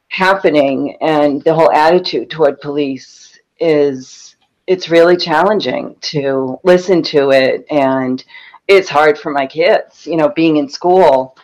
[0.09, 4.35] happening, and the whole attitude toward police is
[4.67, 8.23] it's really challenging to listen to it, and
[8.67, 11.35] it's hard for my kids, you know, being in school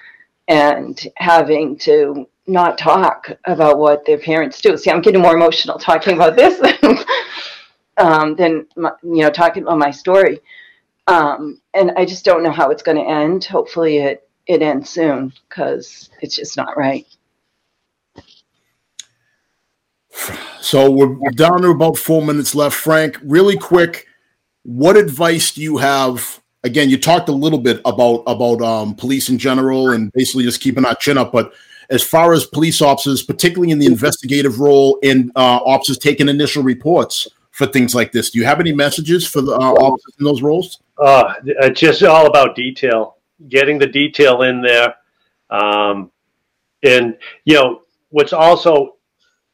[0.47, 4.77] and having to not talk about what their parents do.
[4.77, 6.97] See, I'm getting more emotional talking about this than,
[7.97, 10.39] um, than my, you know talking about my story.
[11.07, 13.45] Um, and I just don't know how it's going to end.
[13.45, 17.05] Hopefully, it it ends soon because it's just not right.
[20.61, 22.75] So we're, we're down to about four minutes left.
[22.75, 24.07] Frank, really quick,
[24.63, 26.41] what advice do you have?
[26.63, 30.61] Again, you talked a little bit about about um, police in general and basically just
[30.61, 31.53] keeping our chin up, but
[31.91, 36.63] as far as police officers, particularly in the investigative role and uh, officers taking initial
[36.63, 38.31] reports for things like this.
[38.31, 40.81] Do you have any messages for the uh, officers in those roles?
[40.97, 43.17] Uh, it's just all about detail,
[43.49, 44.95] getting the detail in there.
[45.49, 46.11] Um,
[46.83, 48.95] and, you know, what's also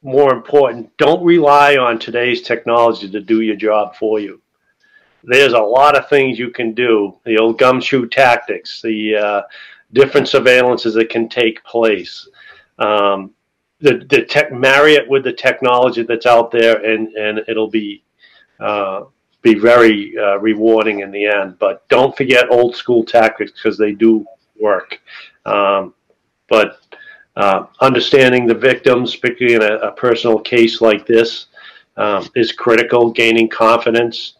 [0.04, 4.42] more important, don't rely on today's technology to do your job for you.
[5.24, 7.16] There's a lot of things you can do.
[7.26, 9.42] The old gumshoe tactics, the uh,
[9.94, 12.28] different surveillances that can take place.
[12.80, 13.32] Um,
[13.80, 18.04] the the tech marry it with the technology that's out there, and and it'll be
[18.60, 19.04] uh,
[19.42, 21.58] be very uh, rewarding in the end.
[21.60, 24.26] But don't forget old school tactics because they do
[24.60, 25.00] work.
[25.46, 25.94] Um,
[26.50, 26.80] but
[27.36, 31.48] uh, understanding the victims, particularly in a, a personal case like this,
[31.98, 33.12] um, is critical.
[33.12, 34.36] Gaining confidence.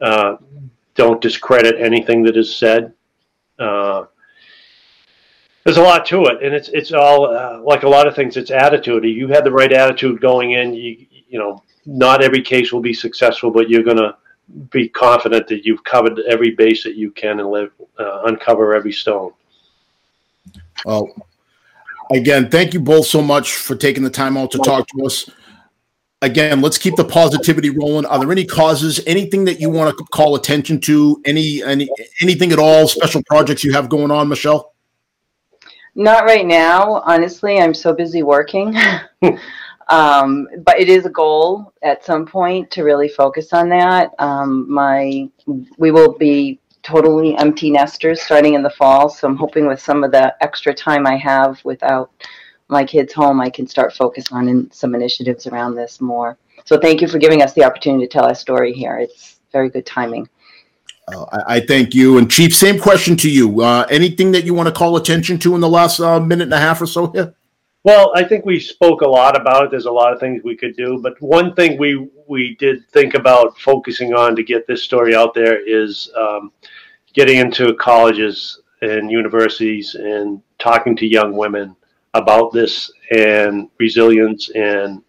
[0.00, 0.36] Uh,
[0.94, 2.92] don't discredit anything that is said.
[3.58, 4.04] Uh,
[5.64, 8.36] there's a lot to it, and it's it's all uh, like a lot of things.
[8.36, 9.04] It's attitude.
[9.04, 10.74] You had the right attitude going in.
[10.74, 14.16] You you know, not every case will be successful, but you're to
[14.70, 18.92] be confident that you've covered every base that you can and live uh, uncover every
[18.92, 19.32] stone.
[20.84, 21.14] Well,
[22.10, 25.30] again, thank you both so much for taking the time out to talk to us.
[26.22, 28.06] Again, let's keep the positivity rolling.
[28.06, 31.20] Are there any causes, anything that you want to call attention to?
[31.26, 31.88] Any any
[32.22, 32.88] anything at all?
[32.88, 34.72] Special projects you have going on, Michelle?
[35.94, 37.58] Not right now, honestly.
[37.58, 38.74] I'm so busy working.
[39.88, 44.12] um, but it is a goal at some point to really focus on that.
[44.18, 45.28] Um, my
[45.78, 50.04] we will be totally empty nesters starting in the fall, so I'm hoping with some
[50.04, 52.10] of the extra time I have without
[52.68, 56.38] my kids home, I can start focus on in some initiatives around this more.
[56.64, 58.98] So thank you for giving us the opportunity to tell our story here.
[58.98, 60.28] It's very good timing.
[61.12, 62.16] Uh, I, I, thank you.
[62.16, 63.60] And Chief, same question to you.
[63.60, 66.54] Uh, anything that you want to call attention to in the last uh, minute and
[66.54, 67.34] a half or so here?
[67.84, 69.70] Well, I think we spoke a lot about it.
[69.70, 73.12] There's a lot of things we could do, but one thing we we did think
[73.12, 76.50] about focusing on to get this story out there is um,
[77.12, 81.76] getting into colleges and universities and talking to young women
[82.14, 85.02] about this and resilience and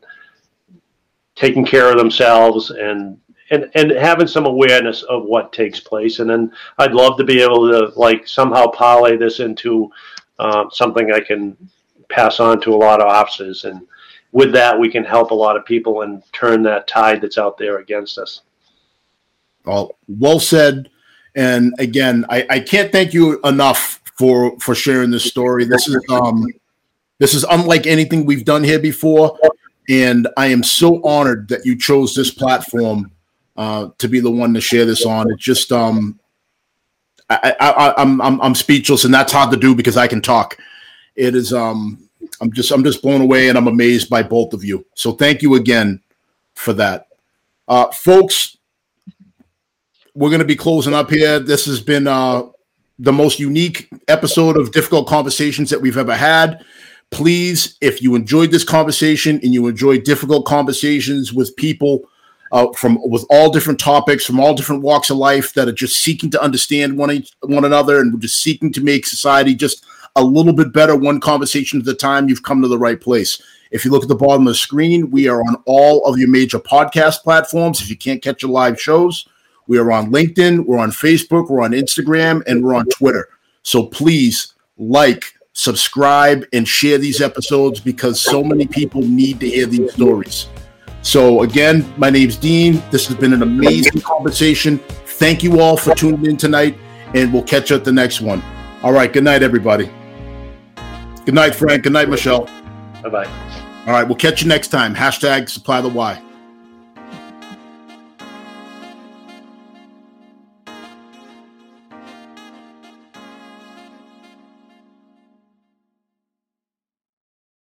[1.36, 3.18] taking care of themselves and
[3.52, 7.42] and and having some awareness of what takes place and then i'd love to be
[7.42, 9.90] able to like somehow parlay this into
[10.40, 11.56] uh, something i can
[12.16, 13.82] pass on to a lot of officers and
[14.32, 17.58] with that we can help a lot of people and turn that tide that's out
[17.58, 18.42] there against us
[19.66, 20.90] well well said
[21.36, 26.02] and again i, I can't thank you enough for for sharing this story this is
[26.10, 26.46] um
[27.20, 29.38] this is unlike anything we've done here before
[29.90, 33.12] and i am so honored that you chose this platform
[33.58, 35.32] uh, to be the one to share this on.
[35.32, 36.20] It just um,
[37.30, 40.58] I, I, I'm I'm I'm speechless, and that's hard to do because I can talk.
[41.16, 42.05] It is um,
[42.42, 44.86] I'm just I'm just blown away, and I'm amazed by both of you.
[44.96, 46.02] So thank you again
[46.54, 47.08] for that,
[47.68, 48.58] uh, folks.
[50.14, 51.40] We're going to be closing up here.
[51.40, 52.44] This has been uh,
[53.00, 56.64] the most unique episode of difficult conversations that we've ever had.
[57.12, 62.08] Please, if you enjoyed this conversation and you enjoy difficult conversations with people
[62.52, 66.00] uh, from with all different topics from all different walks of life that are just
[66.00, 70.24] seeking to understand one each, one another and just seeking to make society just a
[70.24, 73.42] little bit better one conversation at a time you've come to the right place
[73.72, 76.30] if you look at the bottom of the screen we are on all of your
[76.30, 79.28] major podcast platforms if you can't catch your live shows
[79.68, 83.30] We are on LinkedIn, we're on Facebook, we're on Instagram, and we're on Twitter.
[83.64, 89.66] So please like, subscribe, and share these episodes because so many people need to hear
[89.66, 90.48] these stories.
[91.02, 92.82] So, again, my name's Dean.
[92.92, 94.80] This has been an amazing conversation.
[95.06, 96.78] Thank you all for tuning in tonight,
[97.14, 98.44] and we'll catch you at the next one.
[98.84, 99.12] All right.
[99.12, 99.90] Good night, everybody.
[101.26, 101.84] Good night, Frank.
[101.84, 102.48] Good night, Michelle.
[103.02, 103.26] Bye bye.
[103.88, 104.04] All right.
[104.04, 104.96] We'll catch you next time.
[104.96, 106.22] Hashtag supply the why.